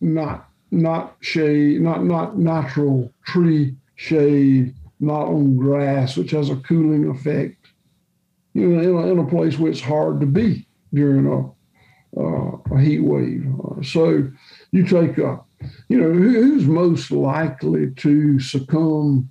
[0.01, 7.09] not not shade, not not natural tree shade, not on grass, which has a cooling
[7.09, 7.57] effect.
[8.55, 11.51] You know, in a, in a place where it's hard to be during a
[12.19, 13.47] uh, a heat wave.
[13.65, 14.29] Uh, so
[14.71, 15.41] you take a,
[15.89, 19.31] you know, who, who's most likely to succumb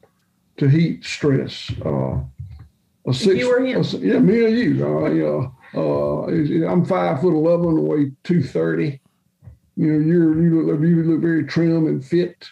[0.57, 1.71] to heat stress?
[1.85, 2.19] Uh,
[3.07, 3.77] a six, You or him?
[3.77, 4.85] a s- yeah, me or you.
[4.85, 5.47] Uh, yeah,
[5.79, 8.99] uh, I'm five foot eleven, weigh two thirty.
[9.75, 12.47] You know, you're you look you look very trim and fit.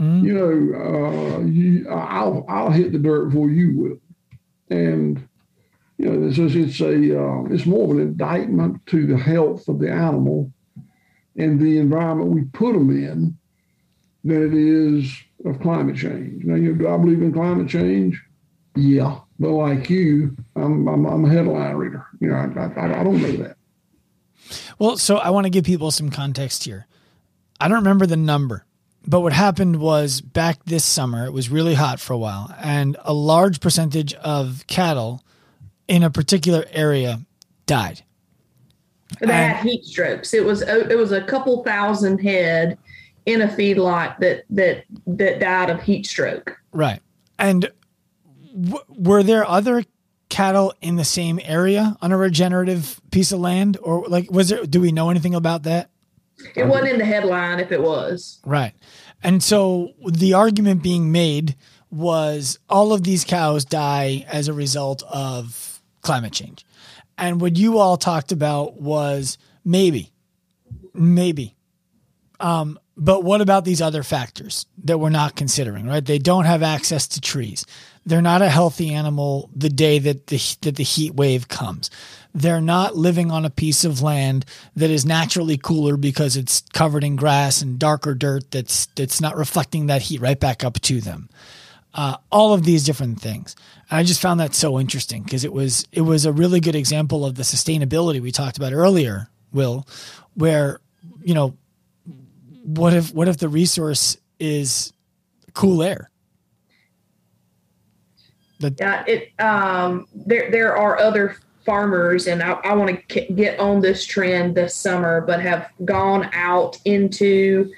[0.00, 0.24] Mhm.
[0.24, 4.00] You know, uh, you I'll I'll hit the dirt before you will,
[4.76, 5.22] and
[5.98, 9.68] you know, it's just, it's a uh, it's more of an indictment to the health
[9.68, 10.50] of the animal
[11.36, 13.36] and the environment we put them in
[14.24, 15.12] than it is
[15.44, 16.44] of climate change.
[16.44, 18.20] Now, you know, do I believe in climate change?
[18.74, 22.06] Yeah, but like you, I'm I'm, I'm a headline reader.
[22.20, 23.56] You know, I, I, I don't know that.
[24.78, 26.86] Well, so I want to give people some context here.
[27.60, 28.64] I don't remember the number,
[29.06, 32.96] but what happened was back this summer, it was really hot for a while, and
[33.04, 35.22] a large percentage of cattle
[35.88, 37.20] in a particular area
[37.66, 38.02] died.
[39.20, 40.34] They had heat strokes.
[40.34, 42.78] It was oh, it was a couple thousand head
[43.26, 46.58] in a feedlot that that that died of heat stroke.
[46.72, 47.00] Right.
[47.38, 47.70] And
[48.58, 49.84] w- were there other
[50.28, 54.64] cattle in the same area on a regenerative piece of land or like was there
[54.64, 55.90] do we know anything about that?
[56.56, 58.40] It wasn't in the headline if it was.
[58.44, 58.74] Right.
[59.22, 61.56] And so the argument being made
[61.90, 66.66] was all of these cows die as a result of climate change.
[67.16, 70.12] And what you all talked about was maybe,
[70.92, 71.56] maybe.
[72.40, 76.04] Um, but what about these other factors that we're not considering, right?
[76.04, 77.64] They don't have access to trees.
[78.06, 81.90] They're not a healthy animal the day that the, that the heat wave comes.
[82.34, 84.44] They're not living on a piece of land
[84.76, 89.36] that is naturally cooler because it's covered in grass and darker dirt that's that's not
[89.36, 91.30] reflecting that heat right back up to them.
[91.94, 93.54] Uh, all of these different things.
[93.88, 96.74] And I just found that so interesting because it was it was a really good
[96.74, 99.86] example of the sustainability we talked about earlier, Will,
[100.34, 100.80] where
[101.22, 101.56] you know
[102.64, 104.92] what if what if the resource is
[105.52, 106.10] cool air?
[108.78, 113.80] Yeah, it um there there are other farmers and I, I want to get on
[113.80, 117.72] this trend this summer but have gone out into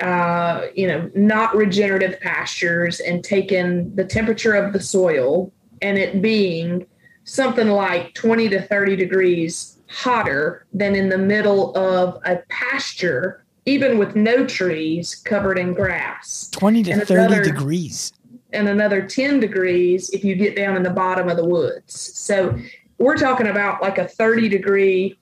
[0.00, 6.20] uh, you know not regenerative pastures and taken the temperature of the soil and it
[6.22, 6.86] being
[7.24, 13.96] something like 20 to 30 degrees hotter than in the middle of a pasture even
[13.98, 18.12] with no trees covered in grass Twenty to And thirty another- degrees.
[18.52, 22.18] And another 10 degrees if you get down in the bottom of the woods.
[22.18, 22.58] So
[22.98, 25.18] we're talking about like a 30 degree,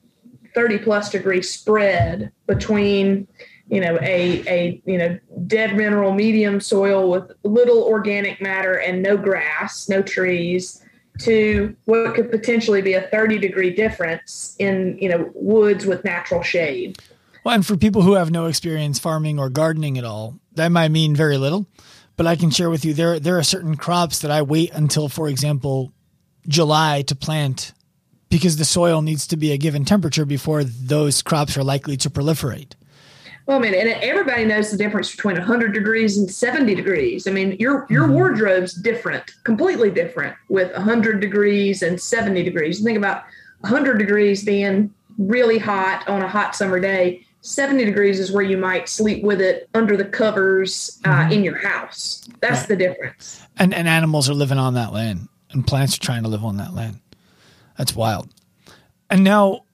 [0.55, 3.27] 30 plus degree spread between,
[3.69, 9.03] you know, a, a, you know, dead mineral medium soil with little organic matter and
[9.03, 10.83] no grass, no trees
[11.21, 16.43] to what could potentially be a 30 degree difference in, you know, woods with natural
[16.43, 16.99] shade.
[17.45, 20.91] Well, and for people who have no experience farming or gardening at all, that might
[20.91, 21.67] mean very little.
[22.21, 25.09] But I can share with you there there are certain crops that I wait until,
[25.09, 25.91] for example,
[26.47, 27.73] July to plant
[28.29, 32.11] because the soil needs to be a given temperature before those crops are likely to
[32.11, 32.75] proliferate.
[33.47, 37.27] Well, I mean, and everybody knows the difference between 100 degrees and 70 degrees.
[37.27, 38.13] I mean, your your mm-hmm.
[38.13, 42.83] wardrobe's different, completely different with 100 degrees and 70 degrees.
[42.83, 43.25] Think about
[43.61, 47.25] 100 degrees being really hot on a hot summer day.
[47.43, 51.33] 70 degrees is where you might sleep with it under the covers uh, mm-hmm.
[51.33, 52.29] in your house.
[52.41, 52.69] That's right.
[52.69, 53.47] the difference.
[53.59, 56.59] And and animals are living on that land, and plants are trying to live on
[56.59, 57.01] that land.
[57.77, 58.29] That's wild.
[59.09, 59.65] And now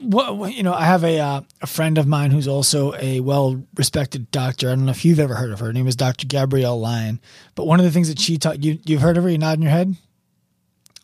[0.00, 3.62] what you know, I have a uh, a friend of mine who's also a well
[3.76, 4.68] respected doctor.
[4.68, 5.66] I don't know if you've ever heard of her.
[5.66, 6.26] Her name is Dr.
[6.26, 7.20] Gabrielle Lyon.
[7.54, 9.30] But one of the things that she taught you, you've heard of her.
[9.30, 9.94] You nodding your head.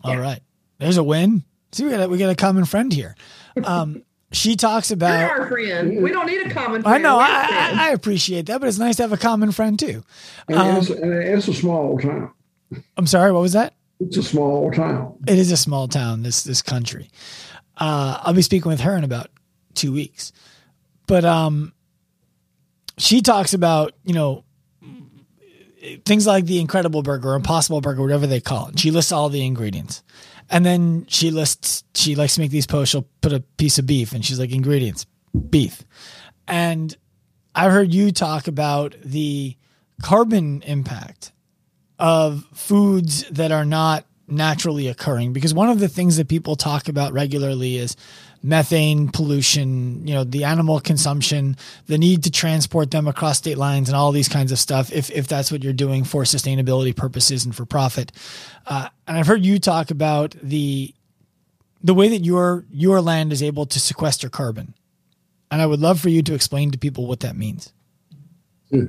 [0.04, 0.10] Yeah.
[0.10, 0.40] All right,
[0.78, 1.44] there's a win.
[1.72, 3.14] See, we got a, we got a common friend here.
[3.64, 4.02] Um,
[4.32, 6.02] she talks about You're our friend.
[6.02, 6.82] We don't need a common.
[6.82, 6.94] friend.
[6.94, 7.18] I know.
[7.18, 10.02] I, I, appreciate that, but it's nice to have a common friend too.
[10.48, 12.32] And, um, it's, and it's a small town.
[12.96, 13.32] I'm sorry.
[13.32, 13.74] What was that?
[14.00, 15.18] It's a small town.
[15.26, 16.22] It is a small town.
[16.22, 17.08] This this country.
[17.76, 19.30] Uh, I'll be speaking with her in about
[19.74, 20.32] two weeks.
[21.06, 21.72] But um,
[22.98, 24.44] she talks about, you know,
[26.04, 28.78] things like the Incredible Burger, Impossible Burger, whatever they call it.
[28.78, 30.02] She lists all the ingredients.
[30.50, 32.92] And then she lists, she likes to make these posts.
[32.92, 35.06] She'll put a piece of beef and she's like, ingredients,
[35.50, 35.82] beef.
[36.46, 36.96] And
[37.54, 39.56] I heard you talk about the
[40.02, 41.32] carbon impact
[41.98, 46.88] of foods that are not naturally occurring because one of the things that people talk
[46.88, 47.96] about regularly is
[48.42, 51.56] methane pollution, you know, the animal consumption,
[51.86, 55.10] the need to transport them across state lines and all these kinds of stuff if
[55.10, 58.12] if that's what you're doing for sustainability purposes and for profit.
[58.66, 60.94] Uh, and I've heard you talk about the
[61.82, 64.74] the way that your your land is able to sequester carbon.
[65.50, 67.72] And I would love for you to explain to people what that means.
[68.70, 68.86] Yeah.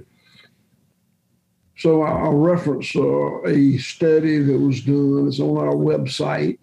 [1.78, 5.28] So I'll reference uh, a study that was done.
[5.28, 6.58] It's on our website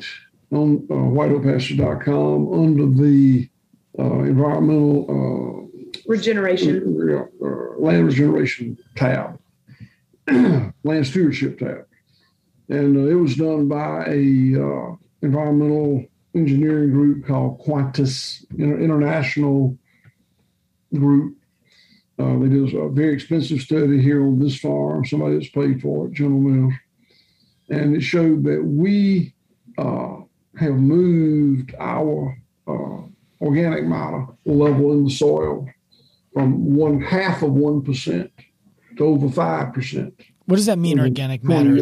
[0.55, 3.49] on uh, whiteoakpastures.com under the
[3.99, 5.65] uh, environmental uh,
[6.07, 7.29] regeneration.
[7.43, 9.39] Uh, land regeneration tab,
[10.29, 11.87] land stewardship tab,
[12.69, 19.77] and uh, it was done by a uh, environmental engineering group called Quantis International
[20.93, 21.37] Group.
[22.19, 25.05] Uh, they did a very expensive study here on this farm.
[25.05, 26.75] Somebody that's paid for it, General Mills,
[27.71, 29.35] and it showed that we
[29.79, 30.17] uh,
[30.59, 33.03] have moved our uh,
[33.41, 35.69] organic matter level in the soil
[36.33, 38.31] from one half of one percent
[38.97, 40.15] to over five percent.
[40.47, 41.75] What does that mean, organic matter?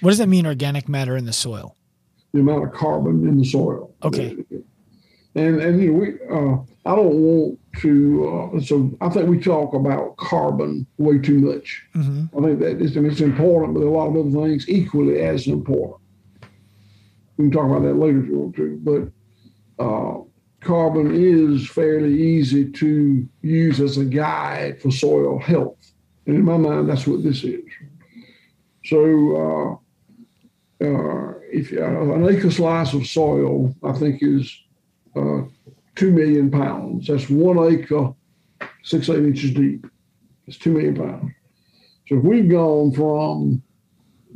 [0.00, 1.76] What does that mean, organic matter in the soil?
[2.32, 3.94] The amount of carbon in the soil.
[4.02, 4.36] Okay.
[5.34, 8.50] And and you know we uh, I don't want to.
[8.54, 11.82] Uh, so I think we talk about carbon way too much.
[11.94, 12.38] Mm-hmm.
[12.38, 16.01] I think that it's, it's important, but a lot of other things equally as important.
[17.36, 19.12] We can talk about that later if you want to.
[19.78, 20.20] But uh,
[20.60, 25.92] carbon is fairly easy to use as a guide for soil health,
[26.26, 27.64] and in my mind, that's what this is.
[28.84, 29.36] So.
[29.36, 29.82] Uh,
[30.82, 34.52] uh, if uh, an acre slice of soil, I think is
[35.14, 35.42] uh,
[35.94, 37.06] two million pounds.
[37.06, 38.12] That's one acre,
[38.82, 39.86] six eight inches deep.
[40.46, 41.32] It's two million pounds.
[42.08, 43.62] So if we've gone from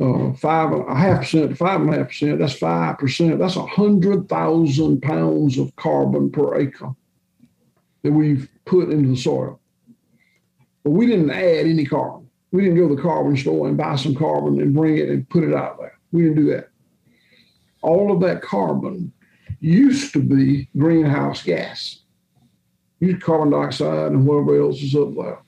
[0.01, 3.39] uh, five a half percent to five and a half percent, that's five percent.
[3.39, 6.91] That's a hundred thousand pounds of carbon per acre
[8.03, 9.61] that we've put into the soil.
[10.85, 12.29] But we didn't add any carbon.
[12.53, 15.29] We didn't go to the carbon store and buy some carbon and bring it and
[15.29, 15.99] put it out there.
[16.13, 16.68] We didn't do that.
[17.83, 19.13] All of that carbon
[19.61, 22.01] used to be greenhouse gas.
[23.01, 25.39] Used carbon dioxide and whatever else is up there.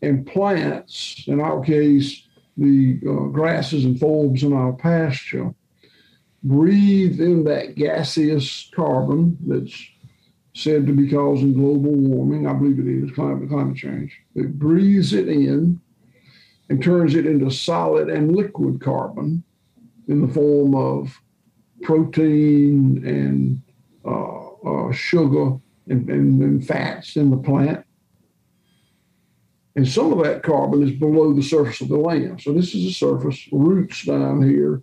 [0.00, 2.27] And plants, in our case,
[2.58, 5.54] the uh, grasses and forbs in our pasture,
[6.42, 9.74] breathe in that gaseous carbon that's
[10.54, 12.46] said to be causing global warming.
[12.46, 14.20] I believe it is climate, climate change.
[14.34, 15.80] It breathes it in
[16.68, 19.44] and turns it into solid and liquid carbon
[20.08, 21.16] in the form of
[21.82, 23.62] protein and
[24.04, 25.56] uh, uh, sugar
[25.88, 27.84] and, and, and fats in the plant.
[29.78, 32.40] And some of that carbon is below the surface of the land.
[32.40, 33.48] So this is the surface.
[33.52, 34.82] Roots down here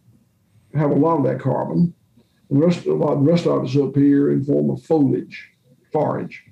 [0.73, 1.93] have a lot of that carbon.
[2.49, 4.81] And the rest, a lot, the rest of it is up here in form of
[4.84, 5.51] foliage,
[5.91, 6.45] forage.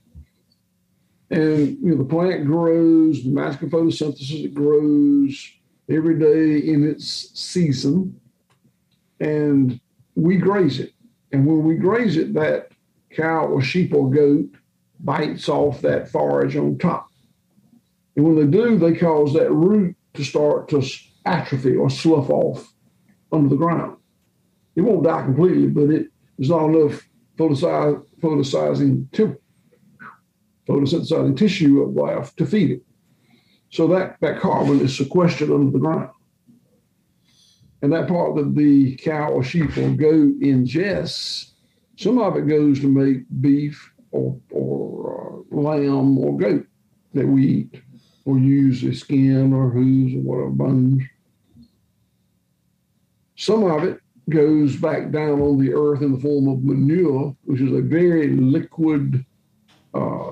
[1.29, 5.49] And you know, the plant grows, the masculine photosynthesis, it grows
[5.89, 8.19] every day in its season.
[9.21, 9.79] And
[10.15, 10.91] we graze it.
[11.31, 12.73] And when we graze it, that
[13.09, 14.49] cow or sheep or goat
[14.99, 17.07] bites off that forage on top.
[18.15, 20.83] And when they do, they cause that root to start to
[21.25, 22.73] atrophy or slough off
[23.31, 23.97] under the ground.
[24.75, 26.07] It won't die completely, but it
[26.37, 27.01] there's not enough
[27.37, 29.07] photosynthesizing,
[30.67, 32.81] photosynthesizing, tissue left to feed it.
[33.69, 36.09] So that, that carbon is sequestered under the ground.
[37.81, 41.51] And that part that the cow or sheep or goat ingests,
[41.97, 46.65] some of it goes to make beef or, or uh, lamb or goat
[47.13, 47.82] that we eat
[48.25, 51.03] or use the skin or hooves or whatever bones.
[53.35, 57.59] Some of it goes back down on the earth in the form of manure, which
[57.59, 59.25] is a very liquid
[59.93, 60.31] uh,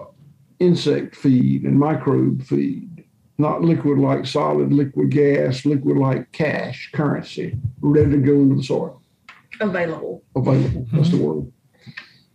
[0.59, 3.03] insect feed and microbe feed,
[3.37, 8.63] not liquid like solid, liquid gas, liquid like cash, currency, ready to go into the
[8.63, 9.01] soil.
[9.59, 10.23] Available.
[10.35, 10.97] Available, mm-hmm.
[10.97, 11.51] that's the word.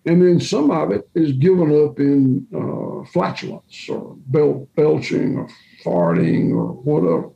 [0.06, 5.48] And then some of it is given up in uh, flatulence or bel- belching or
[5.84, 7.30] farting or whatever.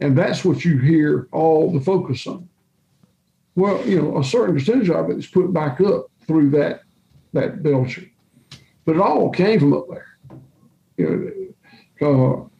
[0.00, 2.48] And that's what you hear all the focus on.
[3.54, 6.82] Well, you know, a certain percentage of it is put back up through that
[7.34, 8.10] that belching,
[8.84, 10.18] but it all came from up there.
[10.96, 11.54] You
[12.00, 12.50] know,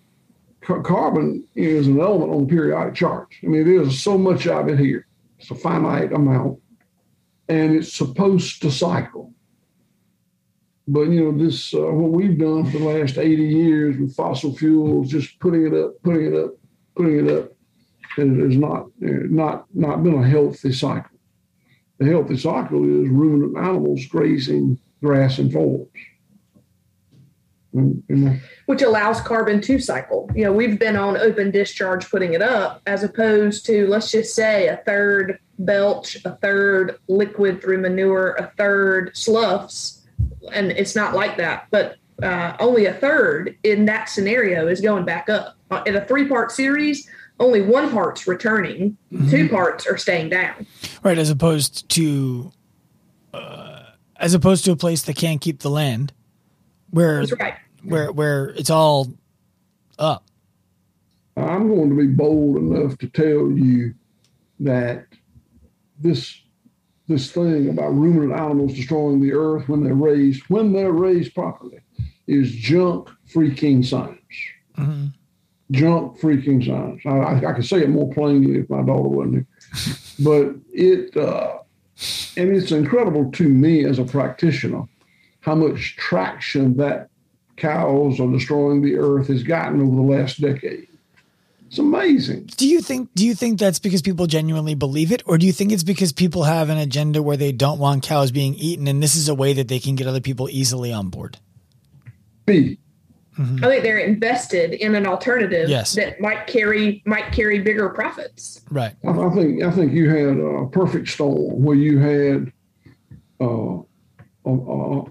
[0.66, 3.28] uh, carbon is an element on the periodic chart.
[3.43, 5.07] I mean, there's so much of it here.
[5.39, 6.59] It's a finite amount,
[7.48, 9.32] and it's supposed to cycle.
[10.89, 14.56] But you know, this uh, what we've done for the last 80 years with fossil
[14.56, 16.51] fuels, just putting it up, putting it up,
[16.97, 17.52] putting it up
[18.16, 21.19] has not not not been a healthy cycle.
[21.98, 25.89] The healthy cycle is ruminant animals grazing grass and forbs.
[28.66, 30.31] Which allows carbon to cycle.
[30.35, 34.35] You know, we've been on open discharge putting it up, as opposed to let's just
[34.35, 40.07] say a third belch, a third liquid through manure, a third sloughs,
[40.53, 41.66] and it's not like that.
[41.70, 45.57] But uh, only a third in that scenario is going back up.
[45.70, 47.09] Uh, in a three part series,
[47.40, 49.31] only one part's returning, mm-hmm.
[49.31, 50.66] two parts are staying down.
[51.03, 52.53] Right, as opposed to
[53.32, 53.82] uh,
[54.16, 56.12] as opposed to a place that can't keep the land,
[56.90, 57.55] where right.
[57.84, 59.12] Where where it's all
[59.98, 60.24] up.
[61.36, 63.94] I'm going to be bold enough to tell you
[64.60, 65.06] that
[65.98, 66.38] this
[67.09, 71.78] this thing about ruminant animals destroying the earth when they're raised when they're raised properly
[72.26, 74.18] is junk freaking science.
[74.76, 75.09] Mm-hmm
[75.72, 77.02] junk freaking science.
[77.04, 79.46] I, I, I, could say it more plainly if my daughter wasn't here.
[80.20, 81.59] But it, uh,
[82.36, 84.84] and it's incredible to me as a practitioner
[85.40, 87.09] how much traction that
[87.57, 90.89] cows are destroying the earth has gotten over the last decade.
[91.66, 92.51] It's amazing.
[92.59, 95.53] Do you think do you think that's because people genuinely believe it or do you
[95.53, 99.03] think it's because people have an agenda where they don't want cows being eaten and
[99.03, 101.39] this is a way that they can get other people easily on board?
[102.45, 102.79] B.
[103.39, 103.65] Mm-hmm.
[103.65, 105.95] I think they're invested in an alternative yes.
[105.95, 108.61] that might carry might carry bigger profits.
[108.70, 108.95] Right.
[109.07, 112.53] I, I think I think you had a perfect storm where you had
[113.41, 113.79] uh,
[114.45, 115.05] a, a,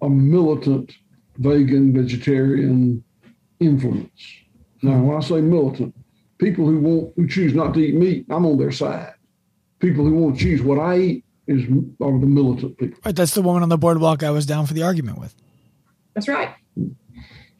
[0.00, 0.92] a, militant
[1.38, 3.02] vegan vegetarian
[3.60, 4.22] influence.
[4.82, 5.94] Now, when I say militant,
[6.38, 9.14] people who want who choose not to eat meat, I'm on their side.
[9.78, 11.64] People who want to choose what I eat is
[12.00, 12.98] are the militant people.
[13.04, 13.14] Right.
[13.14, 15.34] That's the woman on the boardwalk I was down for the argument with.
[16.14, 16.54] That's right.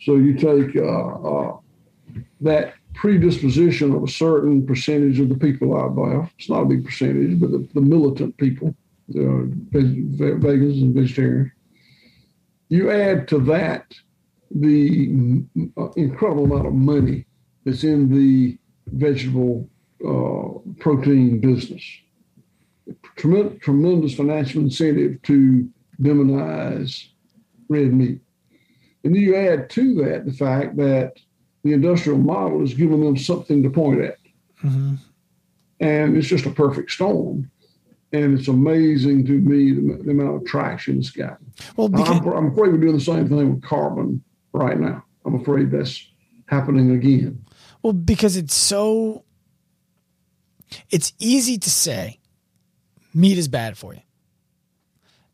[0.00, 1.56] So you take uh, uh,
[2.40, 6.28] that predisposition of a certain percentage of the people out there.
[6.38, 8.74] It's not a big percentage, but the, the militant people,
[9.10, 11.52] uh, vegans and vegetarians.
[12.72, 13.92] You add to that
[14.50, 15.10] the
[15.94, 17.26] incredible amount of money
[17.66, 19.68] that's in the vegetable
[20.02, 21.84] uh, protein business.
[23.16, 25.68] Tremendous, tremendous financial incentive to
[26.00, 27.08] demonize
[27.68, 28.22] red meat.
[29.04, 31.18] And then you add to that the fact that
[31.64, 34.16] the industrial model is giving them something to point at.
[34.64, 34.94] Mm-hmm.
[35.80, 37.50] And it's just a perfect storm.
[38.12, 41.52] And it's amazing to me the, the amount of traction it's gotten.
[41.76, 44.22] Well, because- I'm, I'm afraid we're doing the same thing with carbon
[44.52, 45.04] right now.
[45.24, 46.06] I'm afraid that's
[46.46, 47.44] happening again.
[47.82, 49.24] Well, because it's so,
[50.90, 52.18] it's easy to say
[53.14, 54.00] meat is bad for you.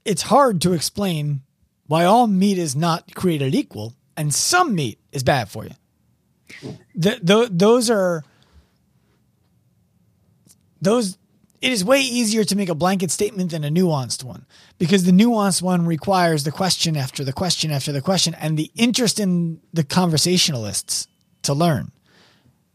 [0.04, 1.42] It's hard to explain
[1.86, 6.78] why all meat is not created equal and some meat is bad for you.
[6.94, 8.24] Those are
[10.80, 11.18] those
[11.60, 14.46] it is way easier to make a blanket statement than a nuanced one
[14.78, 18.70] because the nuanced one requires the question after the question after the question and the
[18.76, 21.08] interest in the conversationalists
[21.42, 21.90] to learn.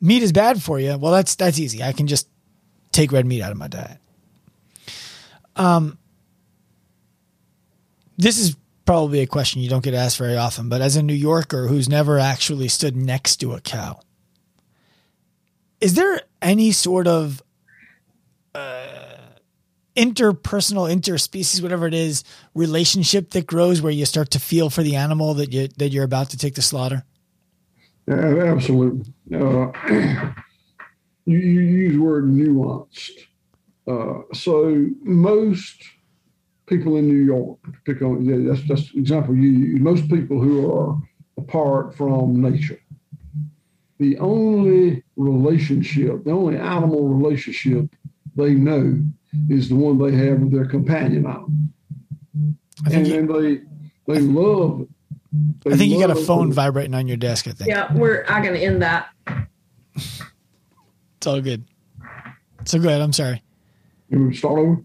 [0.01, 0.97] Meat is bad for you.
[0.97, 1.81] Well, that's that's easy.
[1.81, 2.27] I can just
[2.91, 3.99] take red meat out of my diet.
[5.55, 5.97] Um,
[8.17, 8.55] this is
[8.85, 11.87] probably a question you don't get asked very often, but as a New Yorker who's
[11.87, 13.99] never actually stood next to a cow,
[15.79, 17.42] is there any sort of
[18.55, 19.17] uh,
[19.95, 22.23] interpersonal, interspecies, whatever it is,
[22.55, 26.03] relationship that grows where you start to feel for the animal that you that you're
[26.03, 27.03] about to take to slaughter?
[28.07, 29.13] Yeah, absolutely.
[29.33, 29.71] Uh,
[31.25, 33.11] you, you use word nuanced.
[33.87, 35.83] Uh, so most
[36.65, 37.59] people in New York,
[38.01, 39.79] on yeah, that's that's example you use.
[39.79, 40.97] Most people who are
[41.37, 42.79] apart from nature.
[43.99, 47.89] The only relationship, the only animal relationship
[48.35, 48.99] they know
[49.49, 51.49] is the one they have with their companion animal.
[52.85, 53.27] And, you,
[54.07, 54.87] they they love.
[55.63, 56.53] They I think you got a phone them.
[56.53, 57.47] vibrating on your desk.
[57.47, 57.69] I think.
[57.69, 58.25] Yeah, we're.
[58.27, 59.09] I'm gonna end that.
[59.97, 61.63] it's all good.
[62.65, 63.01] So go ahead.
[63.01, 63.41] I'm sorry.
[64.09, 64.81] You start over.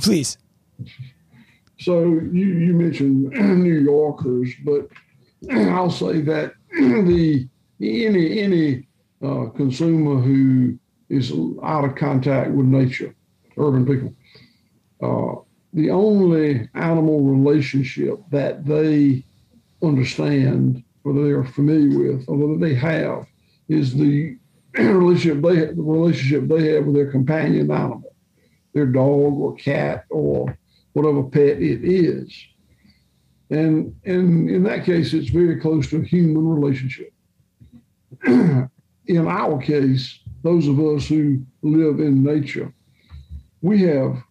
[0.00, 0.38] Please.
[1.78, 3.30] So you you mentioned
[3.62, 4.88] New Yorkers, but
[5.50, 7.48] I'll say that the
[7.80, 8.86] any any
[9.22, 10.78] uh, consumer who
[11.08, 11.32] is
[11.62, 13.14] out of contact with nature
[13.56, 14.14] urban people.
[15.02, 15.40] Uh,
[15.72, 19.24] the only animal relationship that they
[19.82, 23.26] understand, whether they are familiar with or whether they have,
[23.68, 24.36] is the
[24.78, 28.14] relationship they the relationship they have with their companion animal,
[28.74, 30.56] their dog or cat or
[30.92, 32.34] whatever pet it is.
[33.50, 37.12] And, and in that case, it's very close to a human relationship.
[38.26, 38.68] in
[39.26, 42.72] our case, those of us who live in nature,
[43.60, 44.22] we have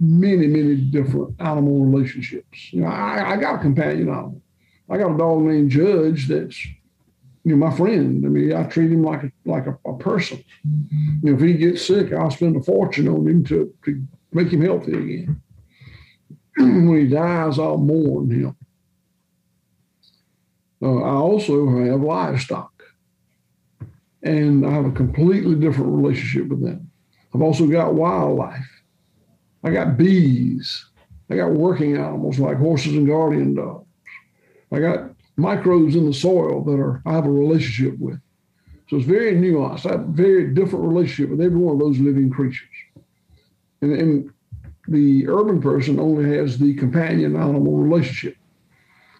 [0.00, 2.72] many, many different animal relationships.
[2.72, 4.42] You know, I, I got a companion animal.
[4.90, 6.66] I got a dog named Judge that's
[7.44, 8.24] you know my friend.
[8.24, 10.42] I mean, I treat him like a like a, a person.
[10.64, 14.52] You know, if he gets sick, I'll spend a fortune on him to, to make
[14.52, 15.42] him healthy again.
[16.56, 18.56] when he dies, I'll mourn him.
[20.82, 22.71] Uh, I also have livestock,
[24.22, 26.90] and I have a completely different relationship with them.
[27.34, 28.68] I've also got wildlife.
[29.64, 30.84] I got bees.
[31.30, 33.86] I got working animals like horses and guardian dogs.
[34.70, 38.20] I got microbes in the soil that are I have a relationship with.
[38.88, 39.86] So it's very nuanced.
[39.86, 42.68] I have a very different relationship with every one of those living creatures.
[43.80, 44.30] And, and
[44.88, 48.36] the urban person only has the companion animal relationship.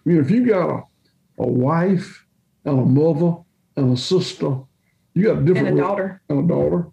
[0.05, 0.83] I mean, if you got a,
[1.43, 2.27] a wife
[2.65, 3.37] and a mother
[3.77, 4.61] and a sister,
[5.15, 6.89] you got a different and a daughter and a daughter.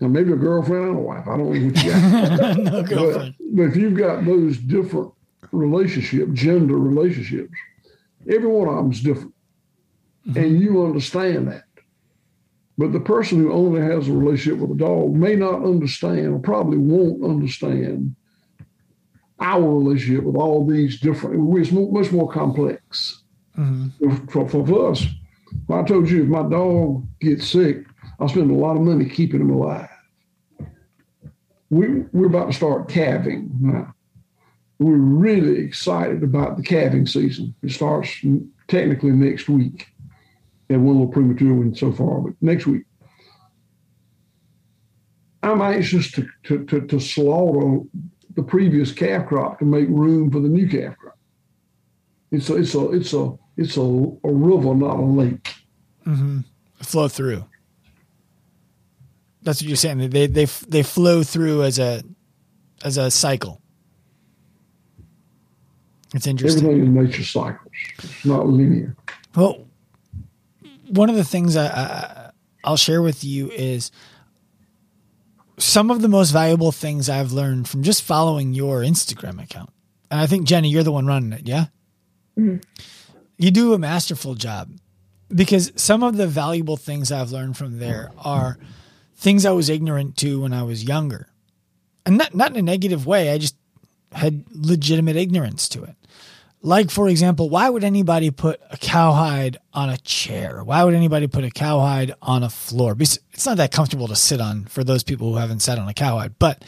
[0.00, 1.26] Now, maybe a girlfriend and a wife.
[1.26, 2.56] I don't know what you got.
[2.58, 3.34] no girlfriend.
[3.38, 5.12] But, but if you've got those different
[5.50, 7.52] relationship, gender relationships,
[8.30, 9.34] every one of them is different.
[10.28, 10.38] Mm-hmm.
[10.38, 11.64] And you understand that.
[12.76, 16.38] But the person who only has a relationship with a dog may not understand or
[16.38, 18.14] probably won't understand
[19.40, 23.22] our relationship with all these different, it's much more complex.
[23.56, 24.26] Mm-hmm.
[24.28, 25.04] For, for, for us,
[25.70, 27.84] I told you if my dog gets sick,
[28.18, 29.88] I'll spend a lot of money keeping him alive.
[31.70, 33.94] We, we're about to start calving now.
[34.78, 37.54] We're really excited about the calving season.
[37.62, 38.24] It starts
[38.68, 39.88] technically next week.
[40.70, 42.84] Had one little premature one so far, but next week.
[45.42, 47.84] I'm anxious to, to, to, to slaughter
[48.34, 51.18] the previous calf crop to make room for the new calf crop.
[52.30, 55.54] It's a it's a it's a it's a, a river, not a lake.
[56.08, 56.40] Mm-hmm.
[56.82, 57.44] Flow through.
[59.42, 60.10] That's what you're saying.
[60.10, 62.02] They they they flow through as a
[62.82, 63.60] as a cycle.
[66.14, 66.64] It's interesting.
[66.64, 67.72] Everything in nature cycles.
[67.98, 68.96] It's not linear.
[69.36, 69.66] Well,
[70.88, 72.30] one of the things I, I
[72.64, 73.90] I'll share with you is
[75.58, 79.70] some of the most valuable things I've learned from just following your Instagram account.
[80.10, 81.66] And I think Jenni, you're the one running it, yeah.
[82.38, 82.58] Mm-hmm.
[83.36, 84.70] You do a masterful job
[85.34, 88.58] because some of the valuable things I've learned from there are
[89.16, 91.28] things I was ignorant to when I was younger.
[92.06, 93.30] And not, not in a negative way.
[93.30, 93.56] I just
[94.12, 95.94] had legitimate ignorance to it.
[96.60, 100.64] Like, for example, why would anybody put a cowhide on a chair?
[100.64, 102.96] Why would anybody put a cowhide on a floor?
[102.98, 105.94] It's not that comfortable to sit on for those people who haven't sat on a
[105.94, 106.38] cowhide.
[106.38, 106.64] But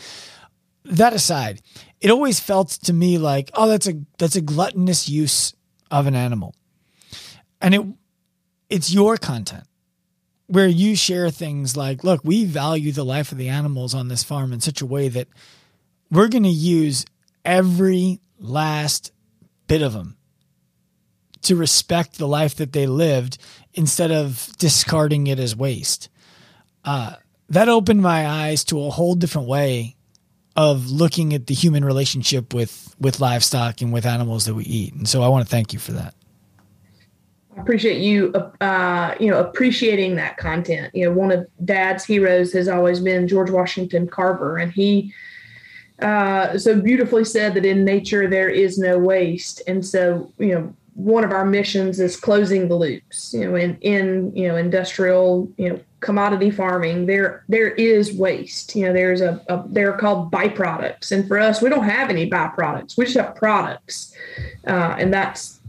[0.85, 1.61] that aside,
[2.01, 5.55] it always felt to me like, oh, that's a that's a gluttonous use
[5.91, 6.55] of an animal.
[7.61, 7.83] And it
[8.71, 9.65] it's your content
[10.47, 14.25] where you share things like, look, we value the life of the animals on this
[14.25, 15.29] farm in such a way that
[16.11, 17.05] we're going to use
[17.45, 19.13] every last
[19.69, 20.17] bit of them
[21.43, 23.39] to respect the life that they lived
[23.75, 26.09] instead of discarding it as waste.
[26.85, 27.15] Uh,
[27.49, 29.97] that opened my eyes to a whole different way
[30.57, 34.93] of looking at the human relationship with with livestock and with animals that we eat.
[34.93, 36.15] And so I want to thank you for that.
[37.61, 40.95] Appreciate you, uh, you know, appreciating that content.
[40.95, 45.13] You know, one of Dad's heroes has always been George Washington Carver, and he
[46.03, 49.63] uh, so beautifully said that in nature there is no waste.
[49.67, 53.33] And so, you know, one of our missions is closing the loops.
[53.33, 58.75] You know, in in you know industrial, you know, commodity farming, there there is waste.
[58.75, 62.29] You know, there's a, a they're called byproducts, and for us, we don't have any
[62.29, 62.97] byproducts.
[62.97, 64.15] We just have products,
[64.67, 65.60] uh, and that's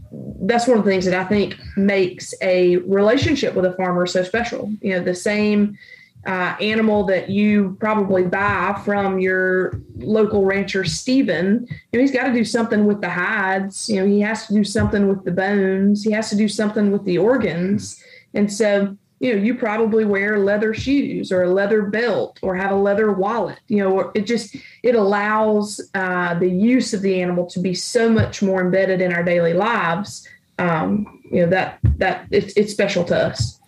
[0.42, 4.22] that's one of the things that I think makes a relationship with a farmer so
[4.22, 4.72] special.
[4.80, 5.78] You know, the same
[6.26, 12.24] uh, animal that you probably buy from your local rancher, Stephen, you know, he's got
[12.24, 13.88] to do something with the hides.
[13.88, 16.04] You know, he has to do something with the bones.
[16.04, 18.02] He has to do something with the organs.
[18.34, 22.72] And so, you know, you probably wear leather shoes or a leather belt or have
[22.72, 23.60] a leather wallet.
[23.68, 28.10] You know, it just it allows uh, the use of the animal to be so
[28.10, 30.28] much more embedded in our daily lives.
[30.58, 33.58] Um, you know that that it's, it's special to us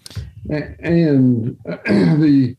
[0.48, 2.56] and the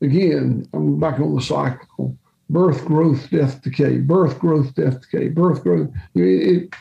[0.00, 2.16] again, I'm back on the cycle:
[2.48, 3.98] birth, growth, death, decay.
[3.98, 5.28] Birth, growth, death, decay.
[5.28, 5.90] Birth, growth.
[6.14, 6.74] It, it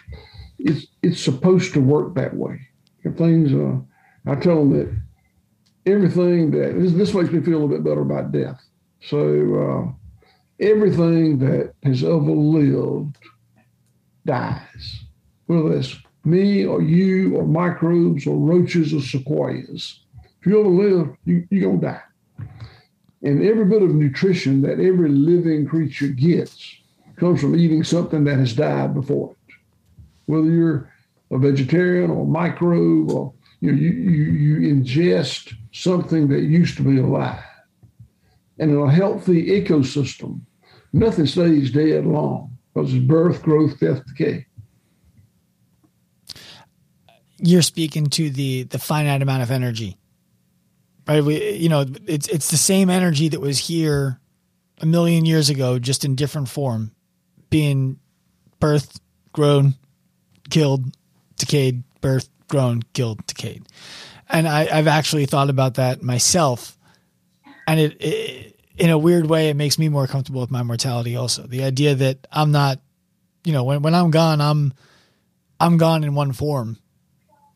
[0.57, 2.59] it's it's supposed to work that way.
[3.03, 3.79] If things, uh,
[4.29, 5.01] I tell them that
[5.89, 8.61] everything that this, this makes me feel a little bit better about death.
[9.01, 13.17] So uh, everything that has ever lived
[14.25, 15.03] dies,
[15.47, 15.95] whether that's
[16.25, 20.01] me or you or microbes or roaches or sequoias.
[20.39, 22.01] If you ever live, you, you're going to die.
[23.21, 26.75] And every bit of nutrition that every living creature gets
[27.17, 29.55] comes from eating something that has died before it.
[30.25, 30.93] Whether you're
[31.31, 36.77] a vegetarian or a microbe or you, know, you, you, you ingest something that used
[36.77, 37.43] to be alive.
[38.59, 40.41] And in a healthy ecosystem,
[40.91, 44.45] nothing stays dead long because it's birth, growth, death, decay
[47.41, 49.97] you're speaking to the the finite amount of energy
[51.09, 51.23] right?
[51.23, 54.19] We, you know, it's it's the same energy that was here
[54.81, 56.91] a million years ago, just in different form,
[57.49, 57.99] being
[58.61, 58.99] birthed,
[59.33, 59.73] grown,
[60.49, 60.95] killed,
[61.35, 63.65] decayed, birthed, grown, killed, decayed.
[64.29, 66.77] And I, have actually thought about that myself,
[67.67, 71.15] and it, it, in a weird way, it makes me more comfortable with my mortality.
[71.15, 72.79] Also, the idea that I'm not,
[73.43, 74.73] you know, when when I'm gone, I'm
[75.59, 76.77] I'm gone in one form,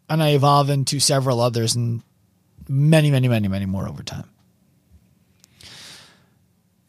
[0.10, 2.02] and I evolve into several others, and
[2.68, 4.30] many, many, many, many more over time.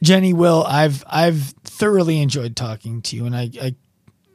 [0.02, 3.74] Jenni, Will, I've I've thoroughly enjoyed talking to you, and I, I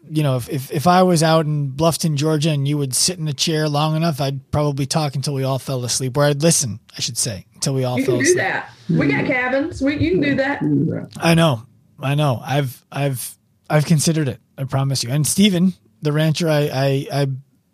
[0.09, 3.19] you know, if, if if I was out in Bluffton, Georgia, and you would sit
[3.19, 6.41] in a chair long enough, I'd probably talk until we all fell asleep, or I'd
[6.41, 8.35] listen, I should say, until we all you fell asleep.
[8.37, 8.99] You can do that.
[8.99, 9.81] We got cabins.
[9.81, 11.11] We, you can do that.
[11.17, 11.65] I know,
[11.99, 12.41] I know.
[12.43, 13.37] I've I've
[13.69, 14.39] I've considered it.
[14.57, 15.11] I promise you.
[15.11, 17.27] And Stephen, the rancher I I, I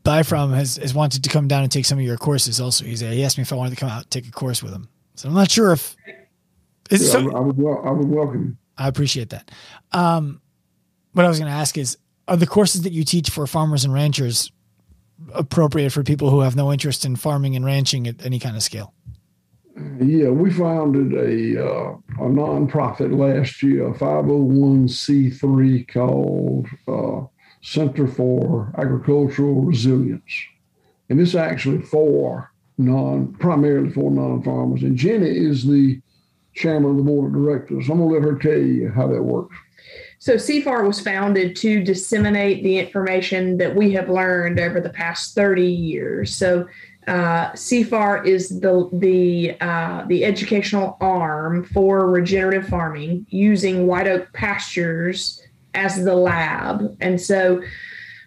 [0.03, 2.86] buy from has, has wanted to come down and take some of your courses also.
[2.86, 4.72] He's, he asked me if I wanted to come out and take a course with
[4.72, 4.88] him.
[5.16, 5.95] So I'm not sure if
[6.91, 8.57] yeah, so, I, would, I would welcome.
[8.78, 9.49] I appreciate that.
[9.91, 10.41] Um,
[11.14, 13.85] what I was going to ask is, are the courses that you teach for farmers
[13.85, 14.52] and ranchers
[15.34, 18.64] appropriate for people who have no interest in farming and ranching at any kind of
[18.64, 18.93] scale?
[19.99, 27.26] Yeah, we founded a uh, a nonprofit last year, a 501c3 called uh,
[27.61, 30.45] Center for Agricultural Resilience.
[31.10, 34.84] And this actually for non, primarily for non-farmers.
[34.84, 36.02] And Jenni is the
[36.53, 37.89] chairman of the board of directors.
[37.89, 39.57] I'm to let her tell you how that works.
[40.26, 45.35] So CFAR was founded to disseminate the information that we have learned over the past
[45.35, 46.34] 30 years.
[46.34, 46.68] So
[47.07, 54.34] uh, CFAR is the the uh, the educational arm for regenerative farming using white oak
[54.34, 55.43] pastures
[55.76, 56.97] as the lab.
[57.02, 57.61] And so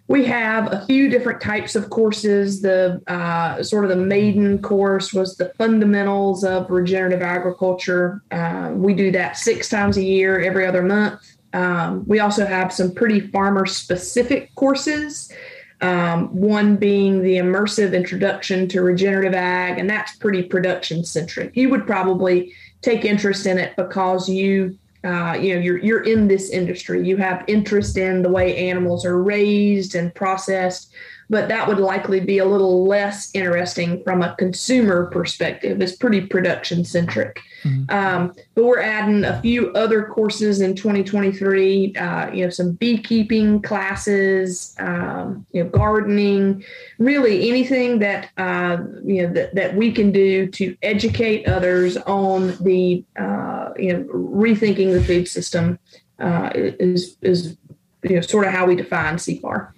[0.06, 2.62] we have a few different types of courses.
[2.62, 8.22] The uh, sort of the maiden course was the fundamentals of regenerative agriculture.
[8.30, 11.37] Uh, we do that six times a year, every other month.
[11.58, 15.32] Um, we also have some pretty farmer specific courses.
[15.80, 21.56] Um, one being the immersive introduction to regenerative ag, and that's pretty production centric.
[21.56, 22.52] You would probably
[22.82, 27.16] take interest in it because you uh, you know you're you're in this industry you
[27.16, 30.92] have interest in the way animals are raised and processed
[31.30, 35.80] but that would likely be a little less interesting from a consumer perspective.
[35.80, 37.40] It's pretty production centric.
[37.64, 37.94] Mm-hmm.
[37.94, 41.94] Um, but we're adding a few other courses in 2023.
[41.96, 46.64] Uh, you know, some beekeeping classes, um, you know, gardening,
[46.98, 52.56] really anything that uh, you know that, that we can do to educate others on
[52.62, 55.78] the uh, you know rethinking the food system
[56.20, 57.56] uh, is is
[58.02, 59.72] you know sort of how we define CFAR.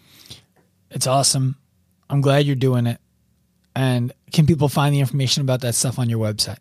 [0.90, 1.56] It's awesome.
[2.08, 3.00] I'm glad you're doing it.
[3.74, 6.58] And can people find the information about that stuff on your website?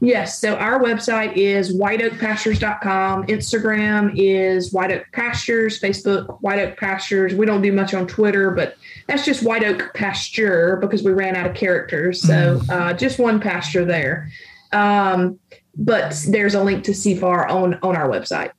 [0.00, 0.40] Yes.
[0.40, 3.26] So our website is whiteoakpastures.com.
[3.26, 5.80] Instagram is White Oak Pastures.
[5.80, 7.34] Facebook, White Oak Pastures.
[7.34, 8.76] We don't do much on Twitter, but
[9.08, 12.22] that's just White Oak Pasture because we ran out of characters.
[12.22, 12.70] So mm.
[12.70, 14.30] uh, just one pasture there.
[14.72, 15.38] Um,
[15.76, 18.52] but there's a link to CFAR on, on our website.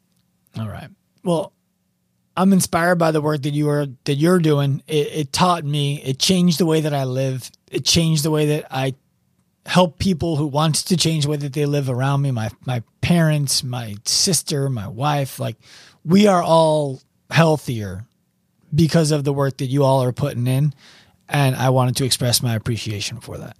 [0.59, 0.89] All right.
[1.23, 1.53] Well,
[2.37, 4.83] I'm inspired by the work that you are that you're doing.
[4.87, 6.01] It, it taught me.
[6.03, 7.49] It changed the way that I live.
[7.71, 8.93] It changed the way that I
[9.65, 12.29] help people who want to change the way that they live around me.
[12.29, 15.39] My my parents, my sister, my wife.
[15.39, 15.57] Like
[16.05, 17.01] we are all
[17.31, 18.05] healthier
[18.73, 20.75] because of the work that you all are putting in,
[21.27, 23.57] and I wanted to express my appreciation for that.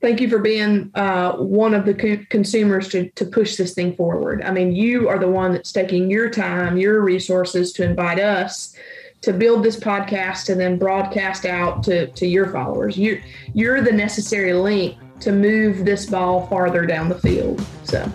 [0.00, 3.94] Thank you for being uh, one of the co- consumers to, to push this thing
[3.94, 4.42] forward.
[4.42, 8.74] I mean, you are the one that's taking your time, your resources to invite us
[9.22, 12.96] to build this podcast and then broadcast out to, to your followers.
[12.96, 13.22] You,
[13.54, 17.64] you're the necessary link to move this ball farther down the field.
[17.84, 18.10] So,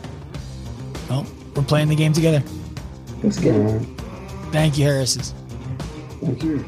[1.09, 1.25] well,
[1.55, 2.43] we're playing the game together.
[3.21, 3.85] That's good.
[4.51, 5.33] Thank you, Harris.
[6.21, 6.65] Thank you.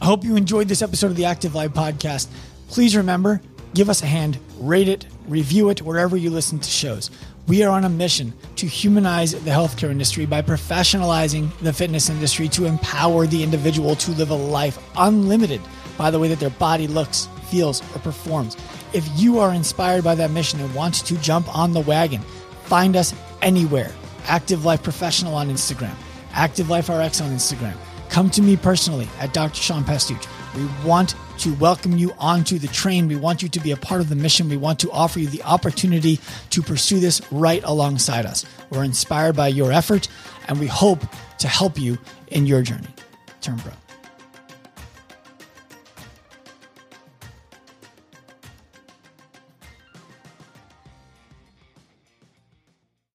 [0.00, 2.28] I hope you enjoyed this episode of the Active Life podcast.
[2.68, 3.40] Please remember
[3.74, 7.10] give us a hand, rate it, review it wherever you listen to shows.
[7.46, 12.48] We are on a mission to humanize the healthcare industry by professionalizing the fitness industry
[12.50, 15.60] to empower the individual to live a life unlimited
[15.98, 18.56] by the way that their body looks, feels, or performs.
[18.92, 22.22] If you are inspired by that mission and want to jump on the wagon,
[22.62, 23.92] find us anywhere.
[24.26, 25.94] Active Life Professional on Instagram,
[26.32, 27.74] Active Life RX on Instagram.
[28.08, 29.60] Come to me personally at Dr.
[29.60, 30.24] Sean Pastuch.
[30.54, 33.08] We want to welcome you onto the train.
[33.08, 34.48] We want you to be a part of the mission.
[34.48, 36.20] We want to offer you the opportunity
[36.50, 38.44] to pursue this right alongside us.
[38.70, 40.08] We're inspired by your effort
[40.48, 41.00] and we hope
[41.38, 41.98] to help you
[42.28, 42.88] in your journey.
[43.40, 43.72] Turn pro.